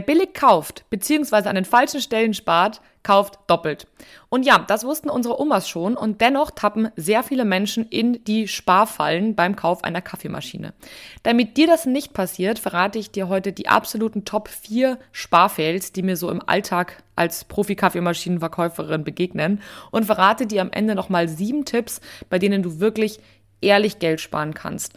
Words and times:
billig 0.00 0.34
kauft, 0.34 0.84
beziehungsweise 0.90 1.48
an 1.48 1.54
den 1.54 1.64
falschen 1.64 2.00
Stellen 2.00 2.34
spart, 2.34 2.80
kauft 3.02 3.38
doppelt. 3.46 3.86
Und 4.28 4.44
ja, 4.44 4.58
das 4.58 4.84
wussten 4.84 5.08
unsere 5.08 5.40
Omas 5.40 5.68
schon 5.68 5.96
und 5.96 6.20
dennoch 6.20 6.50
tappen 6.50 6.90
sehr 6.96 7.22
viele 7.22 7.44
Menschen 7.44 7.86
in 7.88 8.22
die 8.24 8.46
Sparfallen 8.46 9.34
beim 9.34 9.56
Kauf 9.56 9.84
einer 9.84 10.02
Kaffeemaschine. 10.02 10.74
Damit 11.22 11.56
dir 11.56 11.66
das 11.66 11.86
nicht 11.86 12.12
passiert, 12.12 12.58
verrate 12.58 12.98
ich 12.98 13.10
dir 13.10 13.28
heute 13.28 13.52
die 13.52 13.68
absoluten 13.68 14.24
Top 14.24 14.48
4 14.48 14.98
Sparfails, 15.12 15.92
die 15.92 16.02
mir 16.02 16.16
so 16.16 16.30
im 16.30 16.42
Alltag 16.46 17.02
als 17.16 17.44
Profi-Kaffeemaschinenverkäuferin 17.44 19.04
begegnen 19.04 19.62
und 19.90 20.04
verrate 20.04 20.46
dir 20.46 20.60
am 20.60 20.70
Ende 20.70 20.94
nochmal 20.94 21.28
sieben 21.28 21.64
Tipps, 21.64 22.00
bei 22.28 22.38
denen 22.38 22.62
du 22.62 22.80
wirklich 22.80 23.20
ehrlich 23.62 23.98
Geld 23.98 24.20
sparen 24.20 24.54
kannst. 24.54 24.94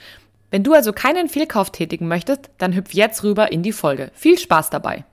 Wenn 0.54 0.64
du 0.64 0.74
also 0.74 0.94
keinen 0.94 1.30
Fehlkauf 1.30 1.72
tätigen 1.72 2.08
möchtest, 2.08 2.52
dann 2.60 2.76
hüpf 2.76 2.94
jetzt 2.94 3.24
rüber 3.24 3.52
in 3.52 3.64
die 3.64 3.72
Folge. 3.72 4.12
Viel 4.14 4.38
Spaß 4.38 4.70
dabei! 4.70 5.04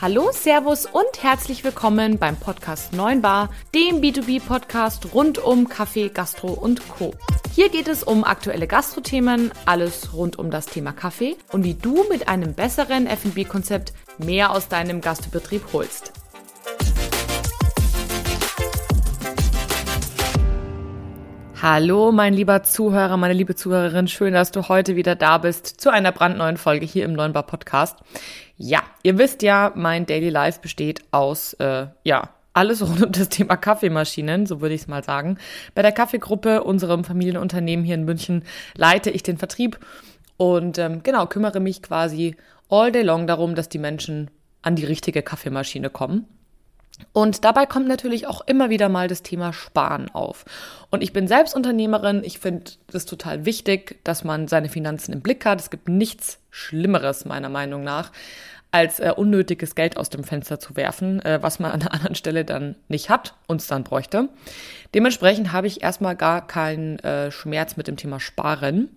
Hallo, 0.00 0.30
Servus 0.32 0.84
und 0.84 1.22
herzlich 1.22 1.62
willkommen 1.62 2.18
beim 2.18 2.34
Podcast 2.34 2.92
9 2.92 3.22
Bar, 3.22 3.50
dem 3.72 4.00
B2B-Podcast 4.00 5.14
rund 5.14 5.38
um 5.38 5.68
Kaffee, 5.68 6.08
Gastro 6.08 6.48
und 6.48 6.88
Co. 6.88 7.14
Hier 7.54 7.68
geht 7.68 7.86
es 7.86 8.02
um 8.02 8.24
aktuelle 8.24 8.66
Gastrothemen, 8.66 9.52
alles 9.64 10.12
rund 10.12 10.40
um 10.40 10.50
das 10.50 10.66
Thema 10.66 10.90
Kaffee 10.90 11.36
und 11.52 11.62
wie 11.62 11.74
du 11.74 12.04
mit 12.10 12.26
einem 12.26 12.54
besseren 12.54 13.06
F&B-Konzept 13.06 13.92
mehr 14.18 14.50
aus 14.50 14.66
deinem 14.66 15.02
Gastbetrieb 15.02 15.62
holst. 15.72 16.14
Hallo, 21.62 22.10
mein 22.10 22.34
lieber 22.34 22.64
Zuhörer, 22.64 23.16
meine 23.16 23.34
liebe 23.34 23.54
Zuhörerin. 23.54 24.08
Schön, 24.08 24.34
dass 24.34 24.50
du 24.50 24.68
heute 24.68 24.96
wieder 24.96 25.14
da 25.14 25.38
bist 25.38 25.80
zu 25.80 25.90
einer 25.90 26.10
brandneuen 26.10 26.56
Folge 26.56 26.84
hier 26.84 27.04
im 27.04 27.12
Neuen 27.12 27.32
Bar 27.32 27.44
Podcast. 27.44 28.00
Ja, 28.56 28.82
ihr 29.04 29.16
wisst 29.16 29.42
ja, 29.42 29.70
mein 29.76 30.04
Daily 30.04 30.28
Life 30.28 30.58
besteht 30.60 31.04
aus, 31.12 31.52
äh, 31.60 31.86
ja, 32.02 32.30
alles 32.52 32.82
rund 32.82 33.04
um 33.04 33.12
das 33.12 33.28
Thema 33.28 33.54
Kaffeemaschinen, 33.54 34.44
so 34.46 34.60
würde 34.60 34.74
ich 34.74 34.80
es 34.80 34.88
mal 34.88 35.04
sagen. 35.04 35.38
Bei 35.76 35.82
der 35.82 35.92
Kaffeegruppe, 35.92 36.64
unserem 36.64 37.04
Familienunternehmen 37.04 37.84
hier 37.84 37.94
in 37.94 38.06
München, 38.06 38.42
leite 38.74 39.10
ich 39.10 39.22
den 39.22 39.38
Vertrieb 39.38 39.78
und 40.38 40.78
ähm, 40.78 41.04
genau 41.04 41.26
kümmere 41.26 41.60
mich 41.60 41.80
quasi 41.80 42.34
all 42.70 42.90
day 42.90 43.02
long 43.02 43.28
darum, 43.28 43.54
dass 43.54 43.68
die 43.68 43.78
Menschen 43.78 44.32
an 44.62 44.74
die 44.74 44.84
richtige 44.84 45.22
Kaffeemaschine 45.22 45.90
kommen. 45.90 46.26
Und 47.12 47.44
dabei 47.44 47.66
kommt 47.66 47.88
natürlich 47.88 48.26
auch 48.26 48.40
immer 48.46 48.70
wieder 48.70 48.88
mal 48.88 49.08
das 49.08 49.22
Thema 49.22 49.52
Sparen 49.52 50.10
auf. 50.10 50.44
Und 50.90 51.02
ich 51.02 51.12
bin 51.12 51.28
selbst 51.28 51.54
Unternehmerin. 51.54 52.22
Ich 52.24 52.38
finde 52.38 52.72
das 52.90 53.06
total 53.06 53.44
wichtig, 53.44 53.98
dass 54.04 54.24
man 54.24 54.48
seine 54.48 54.68
Finanzen 54.68 55.12
im 55.12 55.20
Blick 55.20 55.44
hat. 55.44 55.60
Es 55.60 55.70
gibt 55.70 55.88
nichts 55.88 56.38
Schlimmeres, 56.50 57.24
meiner 57.24 57.48
Meinung 57.48 57.82
nach, 57.82 58.12
als 58.70 59.00
äh, 59.00 59.12
unnötiges 59.14 59.74
Geld 59.74 59.96
aus 59.96 60.10
dem 60.10 60.24
Fenster 60.24 60.58
zu 60.58 60.76
werfen, 60.76 61.20
äh, 61.24 61.42
was 61.42 61.58
man 61.58 61.72
an 61.72 61.82
einer 61.82 61.92
anderen 61.92 62.14
Stelle 62.14 62.44
dann 62.44 62.76
nicht 62.88 63.10
hat, 63.10 63.34
und 63.46 63.60
es 63.60 63.66
dann 63.66 63.84
bräuchte. 63.84 64.28
Dementsprechend 64.94 65.52
habe 65.52 65.66
ich 65.66 65.82
erstmal 65.82 66.16
gar 66.16 66.46
keinen 66.46 66.98
äh, 67.00 67.30
Schmerz 67.30 67.76
mit 67.76 67.88
dem 67.88 67.96
Thema 67.96 68.20
Sparen. 68.20 68.88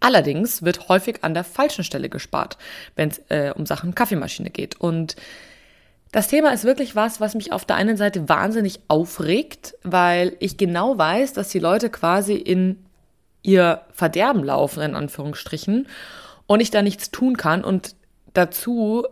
Allerdings 0.00 0.62
wird 0.62 0.88
häufig 0.88 1.22
an 1.22 1.34
der 1.34 1.44
falschen 1.44 1.84
Stelle 1.84 2.08
gespart, 2.08 2.58
wenn 2.96 3.10
es 3.10 3.18
äh, 3.28 3.52
um 3.54 3.66
Sachen 3.66 3.94
Kaffeemaschine 3.94 4.50
geht. 4.50 4.80
Und 4.80 5.16
das 6.12 6.28
Thema 6.28 6.52
ist 6.52 6.64
wirklich 6.64 6.94
was, 6.94 7.20
was 7.20 7.34
mich 7.34 7.52
auf 7.52 7.64
der 7.64 7.76
einen 7.76 7.96
Seite 7.96 8.28
wahnsinnig 8.28 8.80
aufregt, 8.88 9.74
weil 9.82 10.36
ich 10.40 10.58
genau 10.58 10.98
weiß, 10.98 11.32
dass 11.32 11.48
die 11.48 11.58
Leute 11.58 11.88
quasi 11.88 12.34
in 12.34 12.84
ihr 13.42 13.80
Verderben 13.92 14.44
laufen, 14.44 14.82
in 14.82 14.94
Anführungsstrichen, 14.94 15.88
und 16.46 16.60
ich 16.60 16.70
da 16.70 16.82
nichts 16.82 17.10
tun 17.10 17.38
kann. 17.38 17.64
Und 17.64 17.96
dazu 18.34 19.06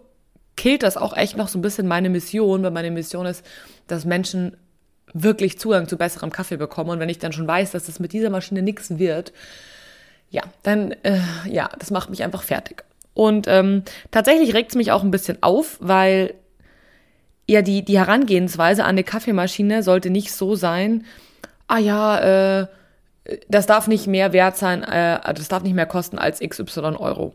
killt 0.57 0.83
das 0.83 0.99
auch 0.99 1.17
echt 1.17 1.39
noch 1.39 1.49
so 1.49 1.59
ein 1.59 1.63
bisschen 1.63 1.89
meine 1.89 2.11
Mission, 2.11 2.63
weil 2.63 2.71
meine 2.71 2.91
Mission 2.91 3.25
ist, 3.25 3.45
dass 3.87 4.05
Menschen 4.05 4.59
wirklich 5.15 5.59
Zugang 5.59 5.89
zu 5.89 5.97
besserem 5.97 6.31
Kaffee 6.31 6.59
bekommen. 6.59 6.91
Und 6.91 7.01
wenn 7.01 7.09
ich 7.09 7.19
dann 7.19 7.33
schon 7.33 7.49
weiß, 7.49 7.73
dass 7.73 7.87
das 7.87 7.99
mit 7.99 8.13
dieser 8.13 8.29
Maschine 8.29 8.61
nichts 8.61 8.99
wird, 8.99 9.33
ja, 10.29 10.43
dann, 10.63 10.93
äh, 11.03 11.19
ja, 11.49 11.71
das 11.79 11.91
macht 11.91 12.11
mich 12.11 12.23
einfach 12.23 12.43
fertig. 12.43 12.85
Und 13.15 13.47
ähm, 13.49 13.85
tatsächlich 14.11 14.55
regt 14.55 14.71
es 14.71 14.77
mich 14.77 14.93
auch 14.93 15.03
ein 15.03 15.11
bisschen 15.11 15.43
auf, 15.43 15.79
weil 15.81 16.35
ja, 17.51 17.63
die, 17.63 17.85
die 17.85 17.99
Herangehensweise 17.99 18.85
an 18.85 18.91
eine 18.91 19.03
Kaffeemaschine 19.03 19.83
sollte 19.83 20.09
nicht 20.09 20.33
so 20.33 20.55
sein, 20.55 21.05
ah 21.67 21.79
ja, 21.79 22.61
äh, 22.61 22.67
das 23.49 23.67
darf 23.67 23.89
nicht 23.89 24.07
mehr 24.07 24.33
wert 24.33 24.57
sein, 24.57 24.85
äh, 24.85 25.19
das 25.35 25.49
darf 25.49 25.65
nicht 25.65 25.75
mehr 25.75 25.87
kosten 25.87 26.17
als 26.17 26.39
XY 26.39 26.97
Euro. 26.99 27.35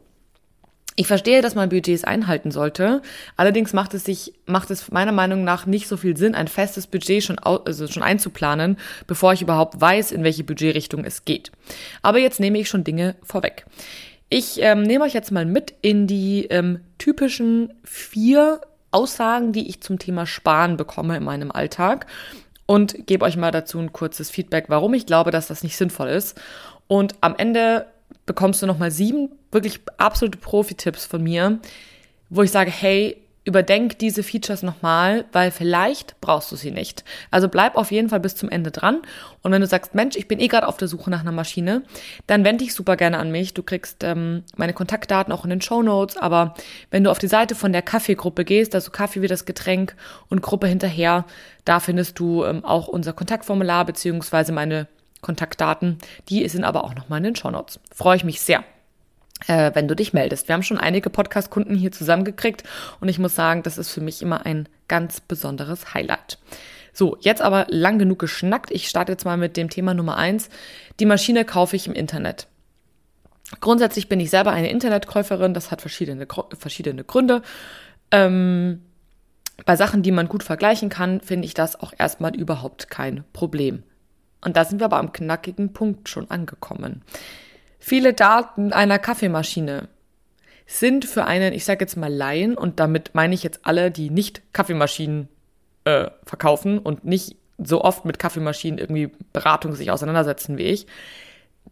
Ich 0.95 1.07
verstehe, 1.07 1.41
dass 1.41 1.55
man 1.55 1.67
Budgets 1.67 2.05
einhalten 2.05 2.51
sollte. 2.51 3.01
Allerdings 3.35 3.73
macht 3.73 3.93
es 3.93 4.05
sich, 4.05 4.33
macht 4.45 4.71
es 4.71 4.89
meiner 4.89 5.11
Meinung 5.11 5.43
nach 5.43 5.65
nicht 5.65 5.89
so 5.89 5.97
viel 5.97 6.15
Sinn, 6.15 6.33
ein 6.33 6.47
festes 6.47 6.87
Budget 6.87 7.21
schon, 7.21 7.37
also 7.37 7.85
schon 7.87 8.01
einzuplanen, 8.01 8.77
bevor 9.05 9.33
ich 9.33 9.41
überhaupt 9.41 9.81
weiß, 9.81 10.13
in 10.13 10.23
welche 10.23 10.45
Budgetrichtung 10.45 11.03
es 11.03 11.25
geht. 11.25 11.51
Aber 12.01 12.19
jetzt 12.19 12.39
nehme 12.39 12.57
ich 12.57 12.69
schon 12.69 12.85
Dinge 12.85 13.15
vorweg. 13.21 13.65
Ich 14.29 14.61
ähm, 14.61 14.83
nehme 14.83 15.03
euch 15.03 15.13
jetzt 15.13 15.33
mal 15.33 15.45
mit 15.45 15.73
in 15.81 16.07
die 16.07 16.45
ähm, 16.45 16.79
typischen 16.97 17.73
vier 17.83 18.61
Aussagen, 18.95 19.51
die 19.51 19.67
ich 19.67 19.81
zum 19.81 19.99
Thema 19.99 20.25
Sparen 20.25 20.77
bekomme 20.77 21.17
in 21.17 21.23
meinem 21.23 21.51
Alltag 21.51 22.07
und 22.65 23.05
gebe 23.07 23.25
euch 23.25 23.35
mal 23.35 23.51
dazu 23.51 23.77
ein 23.77 23.91
kurzes 23.91 24.29
Feedback, 24.29 24.65
warum 24.69 24.93
ich 24.93 25.05
glaube, 25.05 25.31
dass 25.31 25.47
das 25.47 25.63
nicht 25.63 25.75
sinnvoll 25.75 26.07
ist. 26.07 26.39
Und 26.87 27.15
am 27.19 27.35
Ende 27.35 27.87
bekommst 28.25 28.61
du 28.61 28.67
nochmal 28.67 28.91
sieben 28.91 29.31
wirklich 29.51 29.81
absolute 29.97 30.37
Profi-Tipps 30.37 31.05
von 31.05 31.21
mir, 31.21 31.59
wo 32.29 32.41
ich 32.41 32.51
sage, 32.51 32.71
hey, 32.71 33.17
überdenk 33.45 33.99
diese 33.99 34.23
Features 34.23 34.63
nochmal, 34.63 35.25
weil 35.31 35.51
vielleicht 35.51 36.19
brauchst 36.19 36.51
du 36.51 36.55
sie 36.55 36.71
nicht. 36.71 37.05
Also 37.29 37.47
bleib 37.47 37.75
auf 37.75 37.91
jeden 37.91 38.09
Fall 38.09 38.19
bis 38.19 38.35
zum 38.35 38.49
Ende 38.49 38.71
dran. 38.71 39.03
Und 39.43 39.51
wenn 39.51 39.61
du 39.61 39.67
sagst, 39.67 39.93
Mensch, 39.93 40.15
ich 40.15 40.27
bin 40.27 40.39
eh 40.39 40.47
gerade 40.47 40.67
auf 40.67 40.77
der 40.77 40.87
Suche 40.87 41.11
nach 41.11 41.21
einer 41.21 41.31
Maschine, 41.31 41.83
dann 42.25 42.43
wende 42.43 42.63
dich 42.63 42.73
super 42.73 42.97
gerne 42.97 43.19
an 43.19 43.31
mich. 43.31 43.53
Du 43.53 43.61
kriegst 43.61 44.03
ähm, 44.03 44.43
meine 44.57 44.73
Kontaktdaten 44.73 45.31
auch 45.31 45.43
in 45.43 45.51
den 45.51 45.61
Show 45.61 45.83
Notes. 45.83 46.17
Aber 46.17 46.55
wenn 46.89 47.03
du 47.03 47.11
auf 47.11 47.19
die 47.19 47.27
Seite 47.27 47.53
von 47.53 47.71
der 47.71 47.83
Kaffeegruppe 47.83 48.45
gehst, 48.45 48.73
also 48.73 48.89
Kaffee 48.89 49.21
wie 49.21 49.27
das 49.27 49.45
Getränk 49.45 49.95
und 50.27 50.41
Gruppe 50.41 50.65
hinterher, 50.67 51.25
da 51.65 51.79
findest 51.79 52.17
du 52.17 52.43
ähm, 52.43 52.65
auch 52.65 52.87
unser 52.87 53.13
Kontaktformular 53.13 53.85
beziehungsweise 53.85 54.53
meine 54.53 54.87
Kontaktdaten. 55.21 55.99
Die 56.29 56.47
sind 56.49 56.63
aber 56.63 56.83
auch 56.83 56.95
nochmal 56.95 57.19
in 57.19 57.25
den 57.25 57.35
Show 57.35 57.51
Notes. 57.51 57.79
Freue 57.93 58.17
ich 58.17 58.23
mich 58.23 58.41
sehr 58.41 58.63
äh, 59.47 59.71
wenn 59.73 59.87
du 59.87 59.95
dich 59.95 60.13
meldest. 60.13 60.47
Wir 60.47 60.53
haben 60.53 60.63
schon 60.63 60.77
einige 60.77 61.09
Podcast-Kunden 61.09 61.75
hier 61.75 61.91
zusammengekriegt 61.91 62.63
und 62.99 63.09
ich 63.09 63.19
muss 63.19 63.35
sagen, 63.35 63.63
das 63.63 63.77
ist 63.77 63.91
für 63.91 64.01
mich 64.01 64.21
immer 64.21 64.45
ein 64.45 64.67
ganz 64.87 65.19
besonderes 65.21 65.93
Highlight. 65.93 66.37
So, 66.93 67.17
jetzt 67.19 67.41
aber 67.41 67.67
lang 67.69 67.99
genug 67.99 68.19
geschnackt. 68.19 68.71
Ich 68.71 68.87
starte 68.87 69.11
jetzt 69.11 69.25
mal 69.25 69.37
mit 69.37 69.57
dem 69.57 69.69
Thema 69.69 69.93
Nummer 69.93 70.15
eins. 70.15 70.49
Die 70.99 71.05
Maschine 71.05 71.43
kaufe 71.43 71.75
ich 71.75 71.87
im 71.87 71.93
Internet. 71.93 72.47
Grundsätzlich 73.59 74.07
bin 74.07 74.19
ich 74.19 74.29
selber 74.29 74.51
eine 74.51 74.69
Internetkäuferin. 74.69 75.53
Das 75.53 75.71
hat 75.71 75.81
verschiedene, 75.81 76.25
verschiedene 76.57 77.03
Gründe. 77.03 77.41
Ähm, 78.11 78.81
bei 79.65 79.75
Sachen, 79.75 80.03
die 80.03 80.11
man 80.11 80.29
gut 80.29 80.43
vergleichen 80.43 80.89
kann, 80.89 81.21
finde 81.21 81.45
ich 81.45 81.53
das 81.53 81.79
auch 81.79 81.93
erstmal 81.97 82.35
überhaupt 82.35 82.89
kein 82.89 83.23
Problem. 83.33 83.83
Und 84.41 84.55
da 84.57 84.63
sind 84.63 84.79
wir 84.79 84.85
aber 84.85 84.97
am 84.97 85.11
knackigen 85.11 85.73
Punkt 85.73 86.07
schon 86.07 86.29
angekommen. 86.31 87.01
Viele 87.87 88.15
Daten 88.15 88.73
einer 88.73 88.97
Kaffeemaschine 88.97 89.89
sind 90.65 91.05
für 91.05 91.25
einen, 91.25 91.53
ich 91.53 91.65
sage 91.65 91.85
jetzt 91.85 91.95
mal 91.95 92.11
Laien, 92.11 92.57
und 92.57 92.79
damit 92.79 93.11
meine 93.13 93.35
ich 93.35 93.43
jetzt 93.43 93.59
alle, 93.61 93.91
die 93.91 94.09
nicht 94.09 94.41
Kaffeemaschinen 94.53 95.29
äh, 95.83 96.07
verkaufen 96.25 96.79
und 96.79 97.05
nicht 97.05 97.35
so 97.59 97.83
oft 97.83 98.03
mit 98.03 98.17
Kaffeemaschinen 98.17 98.79
irgendwie 98.79 99.11
Beratung 99.33 99.75
sich 99.75 99.91
auseinandersetzen 99.91 100.57
wie 100.57 100.63
ich, 100.63 100.87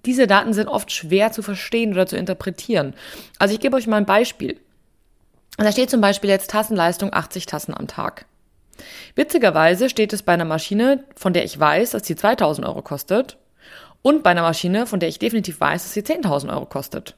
diese 0.05 0.27
Daten 0.27 0.53
sind 0.53 0.67
oft 0.67 0.91
schwer 0.91 1.31
zu 1.31 1.41
verstehen 1.41 1.93
oder 1.93 2.05
zu 2.05 2.15
interpretieren. 2.15 2.93
Also 3.39 3.55
ich 3.55 3.59
gebe 3.59 3.75
euch 3.75 3.87
mal 3.87 3.97
ein 3.97 4.05
Beispiel. 4.05 4.59
Da 5.57 5.71
steht 5.71 5.89
zum 5.89 6.01
Beispiel 6.01 6.29
jetzt 6.29 6.51
Tassenleistung 6.51 7.11
80 7.11 7.47
Tassen 7.47 7.73
am 7.73 7.87
Tag. 7.87 8.27
Witzigerweise 9.15 9.89
steht 9.89 10.13
es 10.13 10.21
bei 10.21 10.33
einer 10.33 10.45
Maschine, 10.45 11.05
von 11.15 11.33
der 11.33 11.43
ich 11.43 11.59
weiß, 11.59 11.89
dass 11.89 12.05
sie 12.05 12.15
2000 12.15 12.67
Euro 12.67 12.83
kostet, 12.83 13.39
und 14.03 14.21
bei 14.21 14.29
einer 14.29 14.43
Maschine, 14.43 14.85
von 14.85 14.99
der 14.99 15.09
ich 15.09 15.17
definitiv 15.17 15.59
weiß, 15.59 15.81
dass 15.81 15.93
sie 15.93 16.01
10.000 16.01 16.53
Euro 16.53 16.67
kostet. 16.67 17.15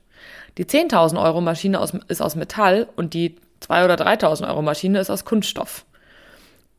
Die 0.58 0.66
10.000 0.66 1.22
Euro 1.22 1.42
Maschine 1.42 1.82
aus, 1.82 1.94
ist 2.08 2.22
aus 2.22 2.36
Metall 2.36 2.88
und 2.96 3.14
die 3.14 3.36
2.000 3.62 3.84
oder 3.86 3.96
3.000 3.96 4.48
Euro 4.48 4.62
Maschine 4.62 5.00
ist 5.00 5.10
aus 5.10 5.26
Kunststoff. 5.26 5.86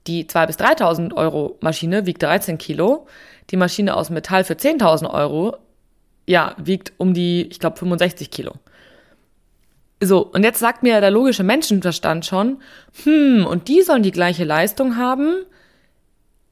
Die 0.07 0.25
2.000 0.25 0.47
bis 0.47 0.57
3.000 0.57 1.15
Euro 1.15 1.59
Maschine 1.61 2.07
wiegt 2.07 2.23
13 2.23 2.57
Kilo. 2.57 3.07
Die 3.51 3.57
Maschine 3.57 3.95
aus 3.97 4.09
Metall 4.09 4.45
für 4.45 4.55
10.000 4.55 5.11
Euro, 5.11 5.57
ja, 6.27 6.55
wiegt 6.57 6.93
um 6.97 7.13
die, 7.13 7.43
ich 7.51 7.59
glaube, 7.59 7.77
65 7.77 8.31
Kilo. 8.31 8.55
So, 10.01 10.21
und 10.21 10.45
jetzt 10.45 10.59
sagt 10.59 10.83
mir 10.83 11.01
der 11.01 11.11
logische 11.11 11.43
Menschenverstand 11.43 12.27
schon, 12.27 12.61
hm, 13.05 13.47
und 13.47 13.69
die 13.69 13.83
sollen 13.83 14.03
die 14.03 14.13
gleiche 14.13 14.45
Leistung 14.45 14.97
haben? 14.97 15.45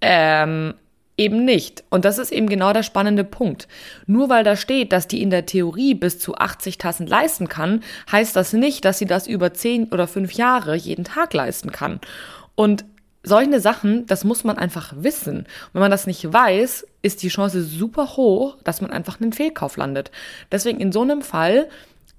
Ähm, 0.00 0.74
Eben 1.16 1.44
nicht. 1.44 1.84
Und 1.90 2.04
das 2.04 2.18
ist 2.18 2.32
eben 2.32 2.48
genau 2.48 2.72
der 2.72 2.82
spannende 2.82 3.22
Punkt. 3.22 3.68
Nur 4.06 4.28
weil 4.28 4.42
da 4.42 4.56
steht, 4.56 4.92
dass 4.92 5.06
die 5.06 5.22
in 5.22 5.30
der 5.30 5.46
Theorie 5.46 5.94
bis 5.94 6.18
zu 6.18 6.34
80 6.34 6.76
Tassen 6.76 7.06
leisten 7.06 7.48
kann, 7.48 7.84
heißt 8.10 8.34
das 8.34 8.52
nicht, 8.52 8.84
dass 8.84 8.98
sie 8.98 9.06
das 9.06 9.28
über 9.28 9.54
10 9.54 9.92
oder 9.92 10.08
5 10.08 10.32
Jahre 10.32 10.74
jeden 10.74 11.04
Tag 11.04 11.32
leisten 11.32 11.70
kann. 11.70 12.00
Und 12.56 12.84
solche 13.22 13.60
Sachen, 13.60 14.06
das 14.06 14.24
muss 14.24 14.42
man 14.42 14.58
einfach 14.58 14.92
wissen. 14.96 15.46
Wenn 15.72 15.82
man 15.82 15.90
das 15.92 16.08
nicht 16.08 16.32
weiß, 16.32 16.84
ist 17.02 17.22
die 17.22 17.28
Chance 17.28 17.62
super 17.62 18.16
hoch, 18.16 18.56
dass 18.64 18.80
man 18.80 18.90
einfach 18.90 19.20
einen 19.20 19.32
Fehlkauf 19.32 19.76
landet. 19.76 20.10
Deswegen 20.50 20.80
in 20.80 20.90
so 20.90 21.02
einem 21.02 21.22
Fall, 21.22 21.68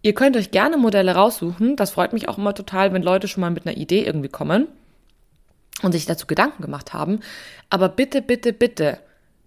ihr 0.03 0.13
könnt 0.13 0.37
euch 0.37 0.51
gerne 0.51 0.77
Modelle 0.77 1.15
raussuchen. 1.15 1.75
Das 1.75 1.91
freut 1.91 2.13
mich 2.13 2.29
auch 2.29 2.37
immer 2.37 2.53
total, 2.53 2.93
wenn 2.93 3.03
Leute 3.03 3.27
schon 3.27 3.41
mal 3.41 3.51
mit 3.51 3.67
einer 3.67 3.75
Idee 3.75 4.05
irgendwie 4.05 4.29
kommen 4.29 4.67
und 5.81 5.91
sich 5.91 6.05
dazu 6.05 6.27
Gedanken 6.27 6.61
gemacht 6.61 6.93
haben. 6.93 7.19
Aber 7.69 7.89
bitte, 7.89 8.21
bitte, 8.21 8.53
bitte 8.53 8.99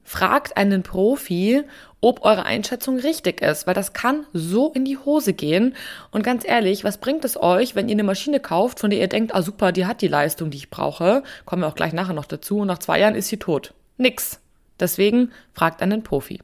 fragt 0.09 0.57
einen 0.57 0.83
Profi, 0.83 1.65
ob 2.01 2.25
eure 2.25 2.45
Einschätzung 2.45 2.99
richtig 2.99 3.43
ist, 3.43 3.67
weil 3.67 3.75
das 3.75 3.93
kann 3.93 4.25
so 4.33 4.73
in 4.73 4.87
die 4.87 4.97
Hose 4.97 5.35
gehen. 5.35 5.75
Und 6.11 6.23
ganz 6.23 6.49
ehrlich, 6.49 6.83
was 6.83 6.97
bringt 6.97 7.27
es 7.27 7.37
euch, 7.37 7.75
wenn 7.75 7.89
ihr 7.89 7.95
eine 7.95 8.05
Maschine 8.05 8.41
kauft, 8.41 8.81
von 8.81 8.89
der 8.89 9.01
ihr 9.01 9.09
denkt, 9.09 9.35
ah 9.35 9.43
super, 9.43 9.71
die 9.71 9.85
hat 9.85 10.01
die 10.01 10.09
Leistung, 10.09 10.51
die 10.51 10.57
ich 10.57 10.71
brauche, 10.71 11.23
kommen 11.45 11.63
wir 11.63 11.67
auch 11.67 11.75
gleich 11.75 11.93
nachher 11.93 12.15
noch 12.15 12.25
dazu, 12.25 12.61
und 12.61 12.69
nach 12.69 12.79
zwei 12.79 13.01
Jahren 13.01 13.15
ist 13.15 13.29
sie 13.29 13.37
tot. 13.37 13.75
Nix. 13.99 14.41
Deswegen 14.81 15.33
fragt 15.53 15.83
einen 15.83 16.03
Profi. 16.03 16.41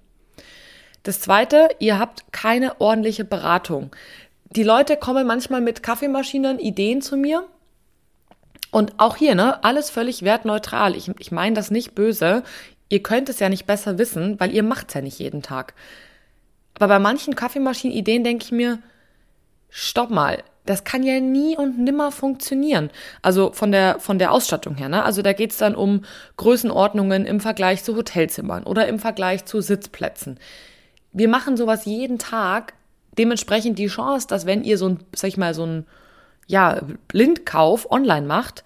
Das 1.03 1.21
zweite, 1.21 1.69
ihr 1.79 1.99
habt 1.99 2.33
keine 2.33 2.81
ordentliche 2.81 3.25
Beratung. 3.25 3.91
Die 4.51 4.63
Leute 4.63 4.97
kommen 4.97 5.27
manchmal 5.27 5.61
mit 5.61 5.83
Kaffeemaschinen, 5.83 6.59
Ideen 6.59 7.01
zu 7.01 7.17
mir 7.17 7.45
und 8.75 8.95
auch 8.97 9.15
hier, 9.15 9.37
ne, 9.37 9.63
alles 9.63 9.89
völlig 9.89 10.23
wertneutral. 10.23 10.97
Ich, 10.97 11.09
ich 11.21 11.31
meine 11.31 11.55
das 11.55 11.71
nicht 11.71 11.95
böse. 11.95 12.43
Ihr 12.89 13.05
könnt 13.05 13.29
es 13.29 13.39
ja 13.39 13.49
nicht 13.49 13.67
besser 13.67 13.99
wissen, 13.99 14.41
weil 14.41 14.53
ihr 14.53 14.65
macht 14.65 14.89
es 14.89 14.95
ja 14.95 15.01
nicht 15.01 15.21
jeden 15.21 15.43
Tag. 15.43 15.75
Aber 16.75 16.89
bei 16.89 16.99
manchen 16.99 17.37
Kaffeemaschinenideen 17.37 18.25
denke 18.25 18.45
ich 18.45 18.51
mir, 18.51 18.81
stopp 19.71 20.11
mal, 20.11 20.43
das 20.67 20.83
kann 20.83 21.05
ja 21.05 21.21
nie 21.21 21.57
und 21.57 21.79
nimmer 21.79 22.11
funktionieren. 22.11 22.91
Also 23.23 23.53
von 23.53 23.71
der, 23.71 24.01
von 24.01 24.19
der 24.19 24.33
Ausstattung 24.33 24.75
her, 24.75 24.89
ne? 24.89 25.05
Also 25.05 25.23
da 25.23 25.35
geht's 25.35 25.59
dann 25.59 25.77
um 25.77 26.05
Größenordnungen 26.37 27.27
im 27.27 27.39
Vergleich 27.39 27.85
zu 27.85 27.95
Hotelzimmern 27.95 28.65
oder 28.65 28.89
im 28.89 28.99
Vergleich 28.99 29.45
zu 29.45 29.61
Sitzplätzen. 29.61 30.41
Wir 31.13 31.29
machen 31.29 31.57
sowas 31.57 31.85
jeden 31.85 32.19
Tag. 32.19 32.75
Dementsprechend 33.17 33.79
die 33.79 33.87
Chance, 33.87 34.27
dass 34.27 34.47
wenn 34.47 34.65
ihr 34.65 34.79
so 34.79 34.89
ein, 34.89 35.01
sag 35.15 35.29
ich 35.29 35.37
mal, 35.37 35.55
so 35.55 35.65
ein 35.65 35.87
ja, 36.47 36.81
Blindkauf 37.09 37.91
online 37.91 38.27
macht, 38.27 38.65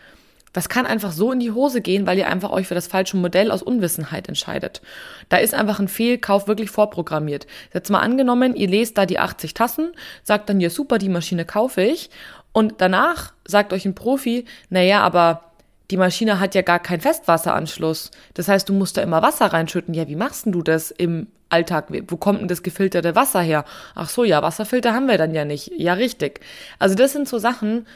das 0.52 0.68
kann 0.68 0.86
einfach 0.86 1.12
so 1.12 1.30
in 1.32 1.40
die 1.40 1.52
Hose 1.52 1.80
gehen, 1.80 2.06
weil 2.06 2.18
ihr 2.18 2.28
einfach 2.28 2.50
euch 2.50 2.66
für 2.66 2.74
das 2.74 2.86
falsche 2.86 3.16
Modell 3.16 3.50
aus 3.50 3.62
Unwissenheit 3.62 4.28
entscheidet. 4.28 4.80
Da 5.28 5.36
ist 5.36 5.54
einfach 5.54 5.78
ein 5.78 5.88
Fehlkauf 5.88 6.48
wirklich 6.48 6.70
vorprogrammiert. 6.70 7.46
Jetzt 7.72 7.90
mal 7.90 8.00
angenommen, 8.00 8.56
ihr 8.56 8.68
lest 8.68 8.98
da 8.98 9.06
die 9.06 9.18
80 9.18 9.54
Tassen, 9.54 9.92
sagt 10.22 10.48
dann, 10.48 10.60
ja 10.60 10.70
super, 10.70 10.98
die 10.98 11.10
Maschine 11.10 11.44
kaufe 11.44 11.82
ich. 11.82 12.10
Und 12.52 12.74
danach 12.78 13.34
sagt 13.46 13.72
euch 13.72 13.84
ein 13.84 13.94
Profi, 13.94 14.46
naja, 14.70 15.02
aber 15.02 15.44
die 15.90 15.96
Maschine 15.96 16.40
hat 16.40 16.54
ja 16.54 16.62
gar 16.62 16.80
keinen 16.80 17.00
Festwasseranschluss. 17.02 18.10
Das 18.34 18.48
heißt, 18.48 18.68
du 18.68 18.72
musst 18.72 18.96
da 18.96 19.02
immer 19.02 19.22
Wasser 19.22 19.46
reinschütten. 19.46 19.94
Ja, 19.94 20.08
wie 20.08 20.16
machst 20.16 20.46
denn 20.46 20.52
du 20.52 20.62
das 20.62 20.90
im 20.90 21.28
Alltag? 21.50 21.86
Wo 22.08 22.16
kommt 22.16 22.40
denn 22.40 22.48
das 22.48 22.62
gefilterte 22.62 23.14
Wasser 23.14 23.40
her? 23.40 23.64
Ach 23.94 24.08
so, 24.08 24.24
ja, 24.24 24.42
Wasserfilter 24.42 24.92
haben 24.92 25.08
wir 25.08 25.18
dann 25.18 25.34
ja 25.34 25.44
nicht. 25.44 25.72
Ja, 25.76 25.94
richtig. 25.94 26.40
Also 26.78 26.94
das 26.94 27.12
sind 27.12 27.28
so 27.28 27.38
Sachen. 27.38 27.86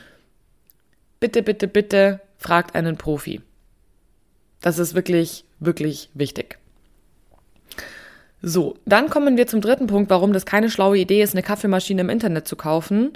Bitte, 1.20 1.42
bitte, 1.42 1.68
bitte 1.68 2.20
fragt 2.38 2.74
einen 2.74 2.96
Profi. 2.96 3.40
Das 4.60 4.78
ist 4.78 4.94
wirklich, 4.94 5.44
wirklich 5.60 6.10
wichtig. 6.14 6.58
So, 8.40 8.76
dann 8.86 9.08
kommen 9.08 9.36
wir 9.36 9.46
zum 9.46 9.60
dritten 9.60 9.86
Punkt, 9.86 10.10
warum 10.10 10.32
das 10.32 10.46
keine 10.46 10.68
schlaue 10.68 10.98
Idee 10.98 11.22
ist, 11.22 11.34
eine 11.34 11.44
Kaffeemaschine 11.44 12.00
im 12.00 12.10
Internet 12.10 12.48
zu 12.48 12.56
kaufen. 12.56 13.12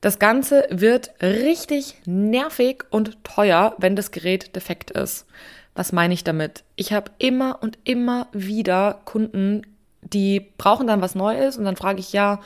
Das 0.00 0.18
Ganze 0.18 0.66
wird 0.70 1.10
richtig 1.20 1.96
nervig 2.06 2.84
und 2.90 3.22
teuer, 3.24 3.74
wenn 3.78 3.96
das 3.96 4.12
Gerät 4.12 4.54
defekt 4.54 4.92
ist. 4.92 5.26
Was 5.74 5.92
meine 5.92 6.14
ich 6.14 6.24
damit? 6.24 6.64
Ich 6.76 6.92
habe 6.92 7.10
immer 7.18 7.58
und 7.62 7.78
immer 7.84 8.28
wieder 8.32 9.00
Kunden, 9.04 9.62
die 10.02 10.40
brauchen 10.58 10.86
dann 10.86 11.00
was 11.00 11.14
Neues 11.14 11.56
und 11.56 11.64
dann 11.64 11.76
frage 11.76 12.00
ich 12.00 12.12
ja, 12.12 12.40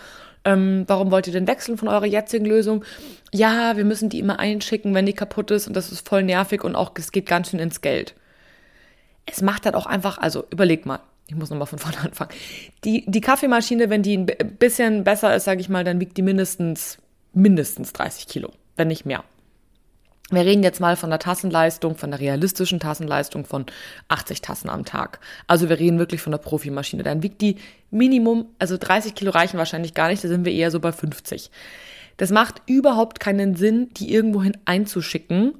ähm, 0.44 0.84
warum 0.86 1.10
wollt 1.10 1.26
ihr 1.26 1.32
denn 1.32 1.46
wechseln 1.46 1.78
von 1.78 1.88
eurer 1.88 2.04
jetzigen 2.04 2.44
Lösung? 2.44 2.84
Ja, 3.32 3.76
wir 3.76 3.84
müssen 3.84 4.10
die 4.10 4.18
immer 4.18 4.38
einschicken, 4.38 4.94
wenn 4.94 5.06
die 5.06 5.14
kaputt 5.14 5.50
ist 5.50 5.66
und 5.66 5.74
das 5.74 5.90
ist 5.90 6.06
voll 6.06 6.22
nervig 6.22 6.62
und 6.62 6.76
auch 6.76 6.92
es 6.96 7.12
geht 7.12 7.26
ganz 7.26 7.50
schön 7.50 7.60
ins 7.60 7.80
Geld. 7.80 8.14
Es 9.26 9.40
macht 9.40 9.64
halt 9.64 9.74
auch 9.74 9.86
einfach, 9.86 10.18
also 10.18 10.44
überleg 10.50 10.84
mal, 10.84 11.00
ich 11.26 11.34
muss 11.34 11.48
nochmal 11.48 11.66
von 11.66 11.78
vorne 11.80 12.00
anfangen. 12.00 12.30
Die, 12.84 13.04
die 13.06 13.22
Kaffeemaschine, 13.22 13.88
wenn 13.88 14.02
die 14.02 14.18
ein 14.18 14.26
bisschen 14.58 15.02
besser 15.02 15.34
ist, 15.34 15.44
sage 15.44 15.60
ich 15.60 15.70
mal, 15.70 15.84
dann 15.84 16.00
wiegt 16.00 16.16
die 16.18 16.22
mindestens 16.22 16.98
mindestens 17.34 17.92
30 17.92 18.28
Kilo, 18.28 18.50
wenn 18.76 18.88
nicht 18.88 19.04
mehr. 19.04 19.24
Wir 20.30 20.44
reden 20.44 20.62
jetzt 20.62 20.80
mal 20.80 20.96
von 20.96 21.10
der 21.10 21.18
Tassenleistung, 21.18 21.96
von 21.96 22.10
der 22.10 22.20
realistischen 22.20 22.80
Tassenleistung 22.80 23.44
von 23.44 23.66
80 24.08 24.40
Tassen 24.40 24.70
am 24.70 24.84
Tag. 24.86 25.20
Also 25.46 25.68
wir 25.68 25.78
reden 25.78 25.98
wirklich 25.98 26.22
von 26.22 26.30
der 26.30 26.38
Profimaschine. 26.38 27.02
Dann 27.02 27.22
wiegt 27.22 27.42
die 27.42 27.56
Minimum, 27.90 28.46
also 28.58 28.78
30 28.78 29.14
Kilo 29.14 29.32
reichen 29.32 29.58
wahrscheinlich 29.58 29.92
gar 29.92 30.08
nicht, 30.08 30.24
da 30.24 30.28
sind 30.28 30.46
wir 30.46 30.52
eher 30.52 30.70
so 30.70 30.80
bei 30.80 30.92
50. 30.92 31.50
Das 32.16 32.30
macht 32.30 32.62
überhaupt 32.66 33.20
keinen 33.20 33.54
Sinn, 33.54 33.90
die 33.94 34.14
irgendwohin 34.14 34.56
einzuschicken, 34.64 35.54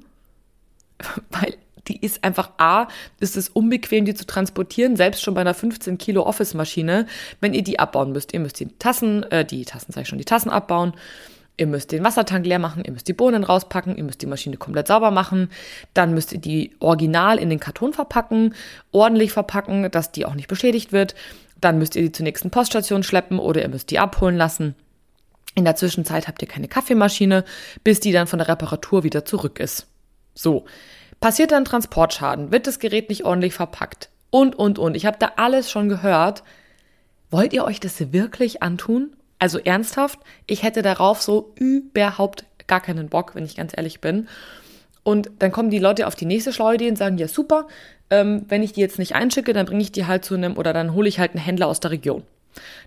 weil 1.29 1.55
die 1.87 2.03
ist 2.03 2.23
einfach 2.23 2.49
A, 2.57 2.87
ist 3.19 3.37
es 3.37 3.49
unbequem, 3.49 4.05
die 4.05 4.15
zu 4.15 4.25
transportieren, 4.25 4.95
selbst 4.95 5.21
schon 5.21 5.35
bei 5.35 5.41
einer 5.41 5.53
15 5.53 5.99
Kilo 5.99 6.23
Office-Maschine, 6.23 7.05
wenn 7.41 7.53
ihr 7.53 7.63
die 7.63 7.77
abbauen 7.77 8.11
müsst. 8.11 8.33
Ihr 8.33 8.39
müsst 8.39 8.59
die 8.59 8.69
Tassen, 8.79 9.21
äh, 9.31 9.45
die 9.45 9.65
Tassen, 9.65 9.91
sag 9.91 10.01
ich 10.01 10.07
schon, 10.07 10.17
die 10.17 10.25
Tassen 10.25 10.49
abbauen 10.49 10.93
Ihr 11.57 11.67
müsst 11.67 11.91
den 11.91 12.03
Wassertank 12.03 12.45
leer 12.45 12.59
machen, 12.59 12.83
ihr 12.83 12.91
müsst 12.91 13.07
die 13.07 13.13
Bohnen 13.13 13.43
rauspacken, 13.43 13.95
ihr 13.95 14.03
müsst 14.03 14.21
die 14.21 14.25
Maschine 14.25 14.57
komplett 14.57 14.87
sauber 14.87 15.11
machen, 15.11 15.49
dann 15.93 16.13
müsst 16.13 16.33
ihr 16.33 16.39
die 16.39 16.75
original 16.79 17.37
in 17.37 17.49
den 17.49 17.61
Karton 17.61 17.93
verpacken, 17.93 18.53
ordentlich 18.91 19.31
verpacken, 19.31 19.89
dass 19.89 20.11
die 20.11 20.25
auch 20.25 20.35
nicht 20.35 20.49
beschädigt 20.49 20.91
wird. 20.91 21.15
Dann 21.61 21.77
müsst 21.77 21.95
ihr 21.95 22.01
die 22.01 22.11
zur 22.11 22.25
nächsten 22.25 22.51
Poststation 22.51 23.03
schleppen 23.03 23.39
oder 23.39 23.61
ihr 23.61 23.69
müsst 23.69 23.89
die 23.89 23.99
abholen 23.99 24.35
lassen. 24.35 24.75
In 25.55 25.63
der 25.63 25.77
Zwischenzeit 25.77 26.27
habt 26.27 26.41
ihr 26.41 26.47
keine 26.49 26.67
Kaffeemaschine, 26.67 27.45
bis 27.83 28.01
die 28.01 28.11
dann 28.11 28.27
von 28.27 28.39
der 28.39 28.49
Reparatur 28.49 29.03
wieder 29.03 29.23
zurück 29.23 29.59
ist. 29.59 29.87
So. 30.33 30.65
Passiert 31.21 31.53
dann 31.53 31.63
Transportschaden, 31.63 32.51
wird 32.51 32.67
das 32.67 32.79
Gerät 32.79 33.07
nicht 33.07 33.23
ordentlich 33.23 33.53
verpackt 33.53 34.09
und, 34.29 34.53
und, 34.53 34.77
und. 34.77 34.95
Ich 34.95 35.05
habe 35.05 35.17
da 35.17 35.31
alles 35.37 35.71
schon 35.71 35.87
gehört. 35.87 36.43
Wollt 37.31 37.53
ihr 37.53 37.63
euch 37.63 37.79
das 37.79 38.11
wirklich 38.11 38.61
antun? 38.61 39.14
Also 39.39 39.59
ernsthaft, 39.59 40.19
ich 40.47 40.63
hätte 40.63 40.81
darauf 40.81 41.21
so 41.21 41.53
überhaupt 41.55 42.45
gar 42.67 42.81
keinen 42.81 43.09
Bock, 43.09 43.35
wenn 43.35 43.45
ich 43.45 43.55
ganz 43.55 43.73
ehrlich 43.75 44.01
bin. 44.01 44.27
Und 45.03 45.29
dann 45.39 45.51
kommen 45.51 45.69
die 45.69 45.79
Leute 45.79 46.07
auf 46.07 46.15
die 46.15 46.25
nächste 46.25 46.51
schlaue 46.51 46.75
Idee 46.75 46.89
und 46.89 46.97
sagen, 46.97 47.17
ja 47.17 47.27
super, 47.27 47.67
ähm, 48.09 48.45
wenn 48.47 48.63
ich 48.63 48.73
die 48.73 48.81
jetzt 48.81 48.97
nicht 48.97 49.13
einschicke, 49.13 49.53
dann 49.53 49.65
bringe 49.65 49.81
ich 49.81 49.91
die 49.91 50.05
halt 50.05 50.25
zu 50.25 50.35
einem 50.35 50.57
oder 50.57 50.73
dann 50.73 50.93
hole 50.93 51.07
ich 51.07 51.19
halt 51.19 51.31
einen 51.31 51.43
Händler 51.43 51.67
aus 51.67 51.79
der 51.79 51.91
Region. 51.91 52.23